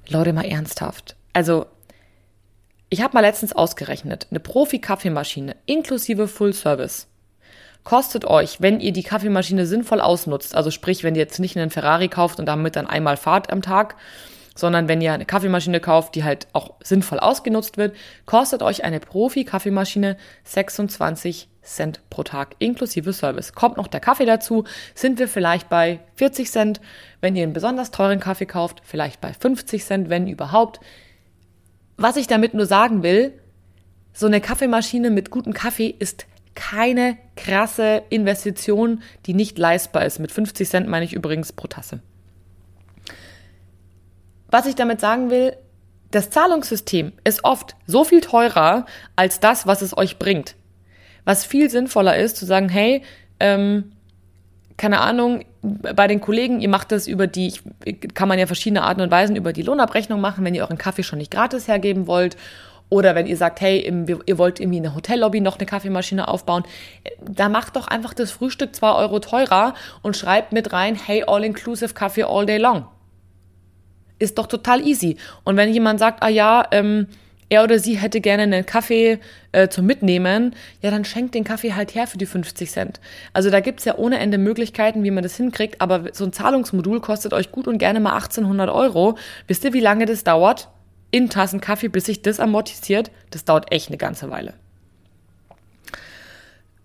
Leute, 0.07 0.33
mal 0.33 0.45
ernsthaft. 0.45 1.15
Also, 1.33 1.65
ich 2.91 3.01
habe 3.01 3.15
mal 3.15 3.21
letztens 3.21 3.53
ausgerechnet, 3.53 4.27
eine 4.29 4.39
Profi-Kaffeemaschine 4.39 5.55
inklusive 5.65 6.27
Full 6.27 6.53
Service 6.53 7.07
kostet 7.83 8.25
euch, 8.25 8.61
wenn 8.61 8.79
ihr 8.79 8.91
die 8.91 9.01
Kaffeemaschine 9.01 9.65
sinnvoll 9.65 10.01
ausnutzt, 10.01 10.53
also 10.53 10.69
sprich, 10.69 11.03
wenn 11.03 11.15
ihr 11.15 11.21
jetzt 11.21 11.39
nicht 11.39 11.57
einen 11.57 11.71
Ferrari 11.71 12.07
kauft 12.07 12.37
und 12.37 12.45
damit 12.45 12.75
dann 12.75 12.85
einmal 12.85 13.17
fahrt 13.17 13.51
am 13.51 13.63
Tag, 13.63 13.95
sondern 14.57 14.87
wenn 14.87 15.01
ihr 15.01 15.13
eine 15.13 15.25
Kaffeemaschine 15.25 15.79
kauft, 15.79 16.15
die 16.15 16.23
halt 16.23 16.47
auch 16.53 16.73
sinnvoll 16.83 17.19
ausgenutzt 17.19 17.77
wird, 17.77 17.95
kostet 18.25 18.63
euch 18.63 18.83
eine 18.83 18.99
Profi-Kaffeemaschine 18.99 20.17
26 20.43 21.47
Cent 21.61 22.01
pro 22.09 22.23
Tag 22.23 22.55
inklusive 22.59 23.13
Service. 23.13 23.53
Kommt 23.53 23.77
noch 23.77 23.87
der 23.87 23.99
Kaffee 23.99 24.25
dazu, 24.25 24.63
sind 24.95 25.19
wir 25.19 25.27
vielleicht 25.27 25.69
bei 25.69 25.99
40 26.15 26.49
Cent. 26.49 26.81
Wenn 27.21 27.35
ihr 27.35 27.43
einen 27.43 27.53
besonders 27.53 27.91
teuren 27.91 28.19
Kaffee 28.19 28.45
kauft, 28.45 28.81
vielleicht 28.83 29.21
bei 29.21 29.33
50 29.33 29.85
Cent, 29.85 30.09
wenn 30.09 30.27
überhaupt. 30.27 30.79
Was 31.97 32.15
ich 32.15 32.27
damit 32.27 32.53
nur 32.53 32.65
sagen 32.65 33.03
will, 33.03 33.33
so 34.13 34.25
eine 34.25 34.41
Kaffeemaschine 34.41 35.11
mit 35.11 35.29
gutem 35.29 35.53
Kaffee 35.53 35.93
ist 35.99 36.25
keine 36.55 37.17
krasse 37.35 38.01
Investition, 38.09 39.03
die 39.27 39.35
nicht 39.35 39.59
leistbar 39.59 40.05
ist. 40.05 40.17
Mit 40.17 40.31
50 40.31 40.67
Cent 40.67 40.87
meine 40.87 41.05
ich 41.05 41.13
übrigens 41.13 41.53
pro 41.53 41.67
Tasse. 41.67 41.99
Was 44.49 44.65
ich 44.65 44.75
damit 44.75 45.01
sagen 45.01 45.29
will, 45.29 45.55
das 46.11 46.29
Zahlungssystem 46.29 47.11
ist 47.23 47.43
oft 47.43 47.75
so 47.85 48.03
viel 48.03 48.21
teurer 48.21 48.85
als 49.15 49.39
das, 49.39 49.67
was 49.67 49.81
es 49.81 49.97
euch 49.97 50.17
bringt. 50.19 50.55
Was 51.25 51.45
viel 51.45 51.69
sinnvoller 51.69 52.17
ist, 52.17 52.37
zu 52.37 52.45
sagen, 52.45 52.69
hey, 52.69 53.03
ähm, 53.39 53.91
keine 54.77 55.01
Ahnung, 55.01 55.43
bei 55.61 56.07
den 56.07 56.21
Kollegen, 56.21 56.61
ihr 56.61 56.69
macht 56.69 56.91
das 56.91 57.07
über 57.07 57.27
die, 57.27 57.53
kann 58.13 58.29
man 58.29 58.39
ja 58.39 58.45
verschiedene 58.45 58.83
Arten 58.83 59.01
und 59.01 59.11
Weisen 59.11 59.35
über 59.35 59.51
die 59.51 59.63
Lohnabrechnung 59.63 60.21
machen, 60.21 60.45
wenn 60.45 60.55
ihr 60.55 60.61
euren 60.61 60.77
Kaffee 60.77 61.03
schon 61.03 61.19
nicht 61.19 61.31
gratis 61.31 61.67
hergeben 61.67 62.07
wollt. 62.07 62.37
Oder 62.89 63.15
wenn 63.15 63.25
ihr 63.25 63.35
sagt, 63.35 63.59
hey, 63.59 63.85
ihr 64.25 64.37
wollt 64.37 64.61
irgendwie 64.61 64.77
in 64.77 64.83
der 64.83 64.95
Hotellobby 64.95 65.41
noch 65.41 65.57
eine 65.57 65.65
Kaffeemaschine 65.65 66.29
aufbauen, 66.29 66.63
da 67.21 67.49
macht 67.49 67.75
doch 67.75 67.87
einfach 67.87 68.13
das 68.13 68.31
Frühstück 68.31 68.73
zwei 68.73 68.93
Euro 68.93 69.19
teurer 69.19 69.73
und 70.03 70.15
schreibt 70.15 70.53
mit 70.53 70.71
rein, 70.71 70.95
hey, 70.95 71.25
all-inclusive 71.27 71.93
Kaffee 71.93 72.23
all 72.23 72.45
day 72.45 72.57
long. 72.57 72.85
Ist 74.19 74.37
doch 74.37 74.47
total 74.47 74.85
easy. 74.85 75.17
Und 75.43 75.57
wenn 75.57 75.71
jemand 75.71 75.99
sagt, 75.99 76.23
ah 76.23 76.29
ja, 76.29 76.65
ähm, 76.71 77.07
er 77.49 77.63
oder 77.63 77.79
sie 77.79 77.97
hätte 77.97 78.19
gerne 78.19 78.43
einen 78.43 78.65
Kaffee 78.65 79.19
äh, 79.53 79.69
zum 79.69 79.85
Mitnehmen, 79.85 80.53
ja, 80.81 80.91
dann 80.91 81.05
schenkt 81.05 81.33
den 81.33 81.43
Kaffee 81.43 81.73
halt 81.73 81.95
her 81.95 82.07
für 82.07 82.17
die 82.17 82.25
50 82.25 82.69
Cent. 82.69 82.99
Also 83.31 83.49
da 83.49 83.61
gibt's 83.61 83.85
ja 83.85 83.97
ohne 83.97 84.19
Ende 84.19 84.37
Möglichkeiten, 84.37 85.03
wie 85.03 85.11
man 85.11 85.23
das 85.23 85.37
hinkriegt, 85.37 85.79
aber 85.79 86.13
so 86.13 86.25
ein 86.25 86.33
Zahlungsmodul 86.33 86.99
kostet 86.99 87.33
euch 87.33 87.51
gut 87.51 87.67
und 87.67 87.77
gerne 87.77 87.99
mal 87.99 88.13
1800 88.13 88.69
Euro. 88.69 89.17
Wisst 89.47 89.63
ihr, 89.63 89.73
wie 89.73 89.79
lange 89.79 90.05
das 90.05 90.23
dauert? 90.23 90.67
In 91.09 91.29
Tassen 91.29 91.61
Kaffee, 91.61 91.87
bis 91.87 92.05
sich 92.05 92.21
das 92.21 92.41
amortisiert? 92.41 93.11
Das 93.29 93.45
dauert 93.45 93.71
echt 93.71 93.87
eine 93.87 93.97
ganze 93.97 94.29
Weile. 94.29 94.53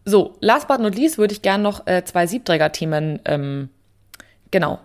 So, 0.04 0.36
last 0.40 0.68
but 0.68 0.80
not 0.80 0.94
least 0.94 1.18
würde 1.18 1.32
ich 1.32 1.42
gerne 1.42 1.62
noch 1.62 1.86
äh, 1.86 2.04
zwei 2.04 2.26
Siebträger-Themen, 2.26 3.20
ähm, 3.24 3.68
genau, 4.50 4.80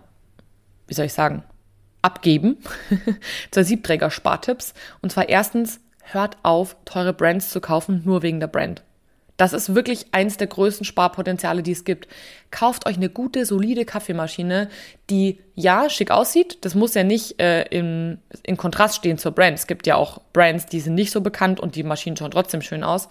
wie 0.86 0.94
soll 0.94 1.06
ich 1.06 1.12
sagen, 1.12 1.44
abgeben. 2.02 2.58
Zur 3.50 3.64
Siebträger-Spartipps. 3.64 4.74
Und 5.02 5.12
zwar 5.12 5.28
erstens, 5.28 5.80
hört 6.02 6.36
auf, 6.42 6.76
teure 6.84 7.12
Brands 7.12 7.50
zu 7.50 7.60
kaufen, 7.60 8.02
nur 8.04 8.22
wegen 8.22 8.40
der 8.40 8.46
Brand. 8.46 8.82
Das 9.38 9.52
ist 9.52 9.76
wirklich 9.76 10.06
eins 10.10 10.36
der 10.36 10.48
größten 10.48 10.84
Sparpotenziale, 10.84 11.62
die 11.62 11.70
es 11.70 11.84
gibt. 11.84 12.08
Kauft 12.50 12.86
euch 12.86 12.96
eine 12.96 13.08
gute, 13.08 13.46
solide 13.46 13.84
Kaffeemaschine, 13.84 14.68
die 15.10 15.38
ja 15.54 15.88
schick 15.88 16.10
aussieht. 16.10 16.58
Das 16.64 16.74
muss 16.74 16.94
ja 16.94 17.04
nicht 17.04 17.40
äh, 17.40 17.62
in, 17.66 18.18
in 18.42 18.56
Kontrast 18.56 18.96
stehen 18.96 19.16
zur 19.16 19.30
Brand. 19.30 19.56
Es 19.56 19.68
gibt 19.68 19.86
ja 19.86 19.94
auch 19.94 20.20
Brands, 20.32 20.66
die 20.66 20.80
sind 20.80 20.96
nicht 20.96 21.12
so 21.12 21.20
bekannt 21.20 21.60
und 21.60 21.76
die 21.76 21.84
Maschinen 21.84 22.16
schauen 22.16 22.32
trotzdem 22.32 22.62
schön 22.62 22.82
aus. 22.82 23.08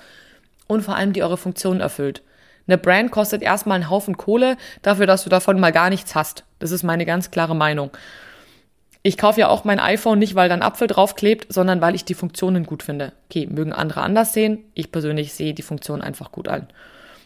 Und 0.67 0.81
vor 0.81 0.97
allem, 0.97 1.13
die 1.13 1.23
eure 1.23 1.37
Funktionen 1.37 1.79
erfüllt. 1.79 2.23
Eine 2.67 2.77
Brand 2.77 3.11
kostet 3.11 3.41
erstmal 3.41 3.75
einen 3.75 3.89
Haufen 3.89 4.17
Kohle 4.17 4.57
dafür, 4.81 5.07
dass 5.07 5.23
du 5.23 5.29
davon 5.29 5.61
mal 5.61 5.71
gar 5.71 5.89
nichts 5.89 6.13
hast. 6.13 6.43
Das 6.59 6.71
ist 6.71 6.83
meine 6.83 7.05
ganz 7.05 7.31
klare 7.31 7.55
Meinung. 7.55 7.91
Ich 9.07 9.17
kaufe 9.17 9.39
ja 9.39 9.47
auch 9.47 9.63
mein 9.63 9.79
iPhone 9.79 10.19
nicht, 10.19 10.35
weil 10.35 10.49
da 10.49 10.55
ein 10.55 10.61
Apfel 10.61 10.89
draufklebt, 10.89 11.53
sondern 11.53 11.79
weil 11.79 11.95
ich 11.95 12.03
die 12.03 12.13
Funktionen 12.13 12.65
gut 12.65 12.83
finde. 12.83 13.13
Okay, 13.29 13.47
mögen 13.47 13.71
andere 13.71 14.01
anders 14.01 14.33
sehen. 14.33 14.65
Ich 14.73 14.91
persönlich 14.91 15.31
sehe 15.31 15.53
die 15.53 15.61
Funktionen 15.61 16.01
einfach 16.01 16.33
gut 16.33 16.49
an. 16.49 16.67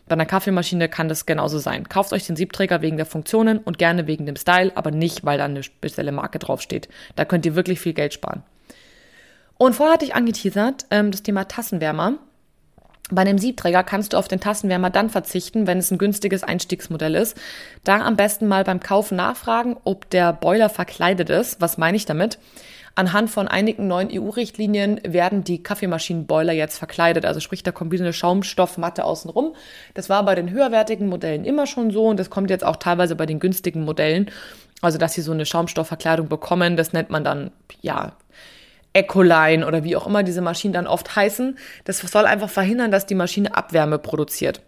Bei 0.07 0.13
einer 0.13 0.27
Kaffeemaschine 0.27 0.89
kann 0.89 1.09
das 1.09 1.25
genauso 1.25 1.57
sein. 1.57 1.89
Kauft 1.89 2.13
euch 2.13 2.27
den 2.27 2.35
Siebträger 2.35 2.83
wegen 2.83 2.97
der 2.97 3.07
Funktionen 3.07 3.57
und 3.57 3.79
gerne 3.79 4.05
wegen 4.05 4.27
dem 4.27 4.35
Style, 4.35 4.71
aber 4.75 4.91
nicht, 4.91 5.25
weil 5.25 5.39
da 5.39 5.45
eine 5.45 5.63
spezielle 5.63 6.11
Marke 6.11 6.37
draufsteht. 6.37 6.87
Da 7.15 7.25
könnt 7.25 7.47
ihr 7.47 7.55
wirklich 7.55 7.79
viel 7.79 7.93
Geld 7.93 8.13
sparen. 8.13 8.43
Und 9.57 9.73
vorher 9.73 9.95
hatte 9.95 10.05
ich 10.05 10.13
angeteasert, 10.13 10.85
ähm, 10.91 11.09
das 11.09 11.23
Thema 11.23 11.45
Tassenwärmer. 11.45 12.19
Bei 13.11 13.21
einem 13.21 13.37
Siebträger 13.37 13.83
kannst 13.83 14.13
du 14.13 14.17
auf 14.17 14.29
den 14.29 14.39
Tassenwärmer 14.39 14.89
dann 14.89 15.09
verzichten, 15.09 15.67
wenn 15.67 15.77
es 15.77 15.91
ein 15.91 15.97
günstiges 15.97 16.43
Einstiegsmodell 16.43 17.15
ist. 17.15 17.37
Da 17.83 17.99
am 17.99 18.15
besten 18.15 18.47
mal 18.47 18.63
beim 18.63 18.79
Kaufen 18.79 19.17
nachfragen, 19.17 19.75
ob 19.83 20.09
der 20.09 20.31
Boiler 20.31 20.69
verkleidet 20.69 21.29
ist. 21.29 21.59
Was 21.59 21.77
meine 21.77 21.97
ich 21.97 22.05
damit? 22.05 22.39
Anhand 22.95 23.29
von 23.29 23.47
einigen 23.47 23.87
neuen 23.87 24.09
EU-Richtlinien 24.11 24.99
werden 25.03 25.43
die 25.43 25.63
Kaffeemaschinenboiler 25.63 26.53
jetzt 26.53 26.77
verkleidet. 26.77 27.25
Also 27.25 27.39
sprich, 27.39 27.63
da 27.63 27.71
kommt 27.71 27.91
wieder 27.91 28.03
eine 28.03 28.13
Schaumstoffmatte 28.13 29.03
außenrum. 29.03 29.55
Das 29.93 30.09
war 30.09 30.23
bei 30.23 30.35
den 30.35 30.49
höherwertigen 30.49 31.07
Modellen 31.07 31.45
immer 31.45 31.67
schon 31.67 31.91
so 31.91 32.07
und 32.07 32.19
das 32.19 32.29
kommt 32.29 32.49
jetzt 32.49 32.65
auch 32.65 32.77
teilweise 32.77 33.15
bei 33.15 33.25
den 33.25 33.39
günstigen 33.39 33.83
Modellen. 33.83 34.29
Also, 34.81 34.97
dass 34.97 35.13
sie 35.13 35.21
so 35.21 35.31
eine 35.31 35.45
Schaumstoffverkleidung 35.45 36.27
bekommen, 36.27 36.75
das 36.75 36.91
nennt 36.91 37.11
man 37.11 37.23
dann, 37.23 37.51
ja, 37.81 38.13
Ecoline 38.93 39.65
oder 39.65 39.83
wie 39.83 39.95
auch 39.95 40.07
immer 40.07 40.23
diese 40.23 40.41
Maschinen 40.41 40.73
dann 40.73 40.87
oft 40.87 41.15
heißen. 41.15 41.57
Das 41.85 41.99
soll 41.99 42.25
einfach 42.25 42.49
verhindern, 42.49 42.91
dass 42.91 43.05
die 43.05 43.15
Maschine 43.15 43.55
Abwärme 43.55 43.97
produziert. 43.99 44.61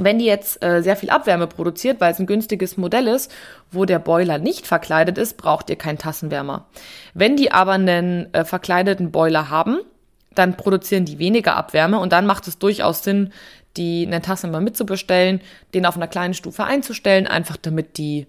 Wenn 0.00 0.20
die 0.20 0.26
jetzt 0.26 0.62
äh, 0.62 0.80
sehr 0.80 0.96
viel 0.96 1.10
Abwärme 1.10 1.48
produziert, 1.48 2.00
weil 2.00 2.12
es 2.12 2.20
ein 2.20 2.26
günstiges 2.26 2.76
Modell 2.76 3.08
ist, 3.08 3.32
wo 3.72 3.84
der 3.84 3.98
Boiler 3.98 4.38
nicht 4.38 4.66
verkleidet 4.66 5.18
ist, 5.18 5.36
braucht 5.36 5.68
ihr 5.70 5.76
keinen 5.76 5.98
Tassenwärmer. 5.98 6.66
Wenn 7.14 7.36
die 7.36 7.50
aber 7.50 7.72
einen 7.72 8.32
äh, 8.32 8.44
verkleideten 8.44 9.10
Boiler 9.10 9.50
haben, 9.50 9.80
dann 10.34 10.56
produzieren 10.56 11.04
die 11.04 11.18
weniger 11.18 11.56
Abwärme 11.56 11.98
und 11.98 12.12
dann 12.12 12.26
macht 12.26 12.46
es 12.46 12.58
durchaus 12.58 13.02
Sinn, 13.02 13.32
die 13.76 14.06
einen 14.06 14.22
Tassenwärmer 14.22 14.64
mitzubestellen, 14.64 15.40
den 15.74 15.84
auf 15.84 15.96
einer 15.96 16.06
kleinen 16.06 16.34
Stufe 16.34 16.62
einzustellen, 16.62 17.26
einfach 17.26 17.56
damit 17.56 17.98
die, 17.98 18.28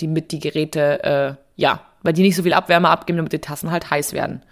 die 0.00 0.08
mit 0.08 0.32
die 0.32 0.38
Geräte 0.38 1.04
äh, 1.04 1.34
ja 1.56 1.82
weil 2.02 2.12
die 2.12 2.22
nicht 2.22 2.36
so 2.36 2.42
viel 2.42 2.52
Abwärme 2.52 2.88
abgeben, 2.88 3.18
damit 3.18 3.32
die 3.32 3.40
Tassen 3.40 3.70
halt 3.70 3.90
heiß 3.90 4.12
werden. 4.12 4.42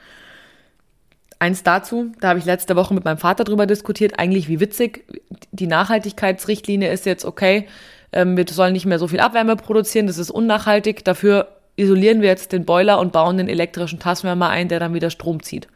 Eins 1.39 1.63
dazu, 1.63 2.13
da 2.21 2.29
habe 2.29 2.39
ich 2.39 2.45
letzte 2.45 2.77
Woche 2.77 2.93
mit 2.93 3.05
meinem 3.05 3.19
Vater 3.19 3.45
drüber 3.45 3.67
diskutiert, 3.67 4.19
eigentlich 4.19 4.49
wie 4.49 4.61
witzig. 4.61 5.05
Die 5.53 5.67
Nachhaltigkeitsrichtlinie 5.67 6.93
ist 6.93 7.07
jetzt 7.07 7.25
okay, 7.25 7.67
ähm, 8.13 8.37
wir 8.37 8.45
sollen 8.49 8.75
nicht 8.75 8.87
mehr 8.87 8.99
so 8.99 9.09
viel 9.09 9.21
Abwärme 9.21 9.57
produzieren, 9.57 10.07
das 10.07 10.19
ist 10.19 10.31
unnachhaltig. 10.31 11.05
Dafür 11.05 11.49
isolieren 11.77 12.21
wir 12.21 12.29
jetzt 12.29 12.53
den 12.53 12.65
Boiler 12.65 12.99
und 12.99 13.13
bauen 13.13 13.39
den 13.39 13.49
elektrischen 13.49 13.99
Tassenwärmer 13.99 14.49
ein, 14.49 14.69
der 14.69 14.81
dann 14.81 14.93
wieder 14.93 15.11
Strom 15.11 15.43
zieht. 15.43 15.69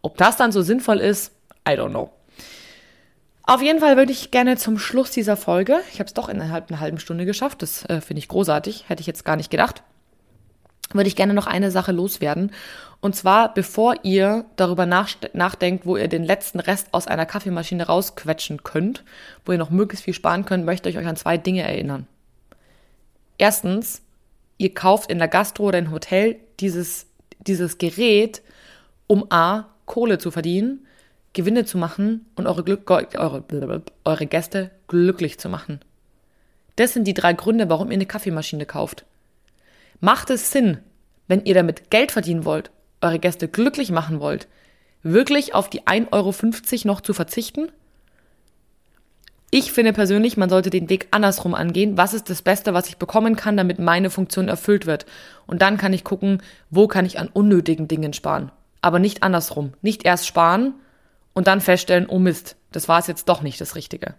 Ob 0.00 0.16
das 0.16 0.36
dann 0.36 0.50
so 0.50 0.62
sinnvoll 0.62 0.98
ist, 0.98 1.32
I 1.68 1.72
don't 1.72 1.90
know. 1.90 2.10
Auf 3.44 3.60
jeden 3.60 3.80
Fall 3.80 3.96
würde 3.96 4.12
ich 4.12 4.30
gerne 4.30 4.56
zum 4.56 4.78
Schluss 4.78 5.10
dieser 5.10 5.36
Folge, 5.36 5.80
ich 5.92 5.98
habe 5.98 6.06
es 6.06 6.14
doch 6.14 6.28
innerhalb 6.28 6.70
einer 6.70 6.80
halben 6.80 6.98
Stunde 6.98 7.26
geschafft, 7.26 7.62
das 7.62 7.84
äh, 7.86 8.00
finde 8.00 8.20
ich 8.20 8.28
großartig, 8.28 8.84
hätte 8.88 9.00
ich 9.00 9.06
jetzt 9.06 9.24
gar 9.24 9.36
nicht 9.36 9.50
gedacht, 9.50 9.82
würde 10.94 11.08
ich 11.08 11.16
gerne 11.16 11.34
noch 11.34 11.46
eine 11.46 11.70
Sache 11.70 11.92
loswerden. 11.92 12.52
Und 13.00 13.16
zwar, 13.16 13.52
bevor 13.52 13.96
ihr 14.04 14.44
darüber 14.56 14.86
nachdenkt, 14.86 15.86
wo 15.86 15.96
ihr 15.96 16.08
den 16.08 16.24
letzten 16.24 16.60
Rest 16.60 16.88
aus 16.92 17.08
einer 17.08 17.26
Kaffeemaschine 17.26 17.86
rausquetschen 17.86 18.62
könnt, 18.62 19.04
wo 19.44 19.52
ihr 19.52 19.58
noch 19.58 19.70
möglichst 19.70 20.04
viel 20.04 20.14
sparen 20.14 20.44
könnt, 20.44 20.64
möchte 20.64 20.88
ich 20.88 20.98
euch 20.98 21.06
an 21.06 21.16
zwei 21.16 21.36
Dinge 21.36 21.62
erinnern. 21.62 22.06
Erstens, 23.38 24.02
ihr 24.56 24.72
kauft 24.72 25.10
in 25.10 25.18
der 25.18 25.28
Gastro 25.28 25.64
oder 25.64 25.78
im 25.78 25.90
Hotel 25.90 26.36
dieses, 26.60 27.06
dieses 27.40 27.78
Gerät, 27.78 28.42
um 29.08 29.26
A, 29.30 29.64
Kohle 29.84 30.18
zu 30.18 30.30
verdienen, 30.30 30.86
Gewinne 31.32 31.64
zu 31.64 31.78
machen 31.78 32.26
und 32.36 32.46
eure, 32.46 32.62
Glück, 32.62 32.88
eure, 32.90 33.42
eure 34.04 34.26
Gäste 34.26 34.70
glücklich 34.86 35.40
zu 35.40 35.48
machen. 35.48 35.80
Das 36.76 36.92
sind 36.92 37.04
die 37.04 37.14
drei 37.14 37.32
Gründe, 37.32 37.68
warum 37.68 37.88
ihr 37.88 37.94
eine 37.94 38.06
Kaffeemaschine 38.06 38.66
kauft. 38.66 39.04
Macht 40.04 40.30
es 40.30 40.50
Sinn, 40.50 40.78
wenn 41.28 41.44
ihr 41.44 41.54
damit 41.54 41.88
Geld 41.90 42.10
verdienen 42.10 42.44
wollt, 42.44 42.72
eure 43.00 43.20
Gäste 43.20 43.46
glücklich 43.46 43.92
machen 43.92 44.18
wollt, 44.18 44.48
wirklich 45.04 45.54
auf 45.54 45.70
die 45.70 45.82
1,50 45.82 46.10
Euro 46.10 46.88
noch 46.88 47.00
zu 47.02 47.14
verzichten? 47.14 47.70
Ich 49.52 49.70
finde 49.70 49.92
persönlich, 49.92 50.36
man 50.36 50.50
sollte 50.50 50.70
den 50.70 50.90
Weg 50.90 51.06
andersrum 51.12 51.54
angehen. 51.54 51.96
Was 51.96 52.14
ist 52.14 52.28
das 52.30 52.42
Beste, 52.42 52.74
was 52.74 52.88
ich 52.88 52.96
bekommen 52.96 53.36
kann, 53.36 53.56
damit 53.56 53.78
meine 53.78 54.10
Funktion 54.10 54.48
erfüllt 54.48 54.86
wird? 54.86 55.06
Und 55.46 55.62
dann 55.62 55.76
kann 55.76 55.92
ich 55.92 56.02
gucken, 56.02 56.42
wo 56.68 56.88
kann 56.88 57.06
ich 57.06 57.20
an 57.20 57.28
unnötigen 57.28 57.86
Dingen 57.86 58.12
sparen. 58.12 58.50
Aber 58.80 58.98
nicht 58.98 59.22
andersrum. 59.22 59.72
Nicht 59.82 60.04
erst 60.04 60.26
sparen 60.26 60.74
und 61.32 61.46
dann 61.46 61.60
feststellen, 61.60 62.08
oh 62.08 62.18
Mist, 62.18 62.56
das 62.72 62.88
war 62.88 62.98
es 62.98 63.06
jetzt 63.06 63.28
doch 63.28 63.42
nicht 63.42 63.60
das 63.60 63.76
Richtige. 63.76 64.14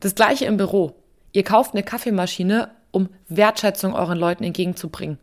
Das 0.00 0.16
gleiche 0.16 0.46
im 0.46 0.56
Büro. 0.56 0.96
Ihr 1.32 1.44
kauft 1.44 1.74
eine 1.74 1.84
Kaffeemaschine 1.84 2.70
um 2.90 3.08
Wertschätzung 3.28 3.94
euren 3.94 4.18
Leuten 4.18 4.44
entgegenzubringen, 4.44 5.18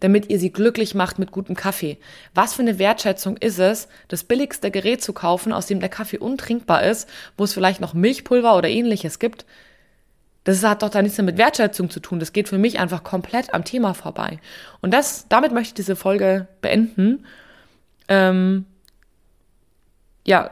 damit 0.00 0.30
ihr 0.30 0.38
sie 0.38 0.52
glücklich 0.52 0.94
macht 0.94 1.18
mit 1.18 1.30
gutem 1.30 1.54
Kaffee. 1.54 1.98
Was 2.34 2.54
für 2.54 2.62
eine 2.62 2.78
Wertschätzung 2.78 3.36
ist 3.36 3.58
es, 3.58 3.88
das 4.08 4.24
billigste 4.24 4.70
Gerät 4.70 5.02
zu 5.02 5.12
kaufen, 5.12 5.52
aus 5.52 5.66
dem 5.66 5.80
der 5.80 5.88
Kaffee 5.88 6.18
untrinkbar 6.18 6.84
ist, 6.84 7.08
wo 7.36 7.44
es 7.44 7.52
vielleicht 7.52 7.80
noch 7.80 7.94
Milchpulver 7.94 8.56
oder 8.56 8.68
ähnliches 8.68 9.18
gibt? 9.18 9.44
Das 10.44 10.64
hat 10.64 10.82
doch 10.82 10.88
da 10.88 11.02
nichts 11.02 11.18
mehr 11.18 11.26
mit 11.26 11.36
Wertschätzung 11.36 11.90
zu 11.90 12.00
tun. 12.00 12.18
Das 12.18 12.32
geht 12.32 12.48
für 12.48 12.56
mich 12.56 12.78
einfach 12.78 13.04
komplett 13.04 13.52
am 13.52 13.64
Thema 13.64 13.92
vorbei. 13.92 14.38
Und 14.80 14.94
das, 14.94 15.26
damit 15.28 15.52
möchte 15.52 15.68
ich 15.68 15.74
diese 15.74 15.96
Folge 15.96 16.48
beenden. 16.62 17.26
Ähm, 18.08 18.64
ja, 20.26 20.50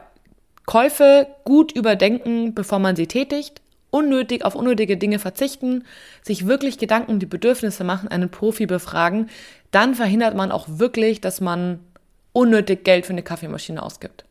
Käufe 0.67 1.27
gut 1.43 1.71
überdenken, 1.71 2.53
bevor 2.53 2.77
man 2.77 2.95
sie 2.95 3.07
tätigt 3.07 3.61
unnötig 3.91 4.45
auf 4.45 4.55
unnötige 4.55 4.97
Dinge 4.97 5.19
verzichten, 5.19 5.83
sich 6.21 6.47
wirklich 6.47 6.77
Gedanken 6.77 7.11
um 7.11 7.19
die 7.19 7.25
Bedürfnisse 7.25 7.83
machen, 7.83 8.09
einen 8.09 8.29
Profi 8.29 8.65
befragen, 8.65 9.29
dann 9.71 9.95
verhindert 9.95 10.35
man 10.35 10.51
auch 10.51 10.65
wirklich, 10.67 11.21
dass 11.21 11.41
man 11.41 11.79
unnötig 12.33 12.83
Geld 12.83 13.05
für 13.05 13.13
eine 13.13 13.23
Kaffeemaschine 13.23 13.81
ausgibt. 13.81 14.25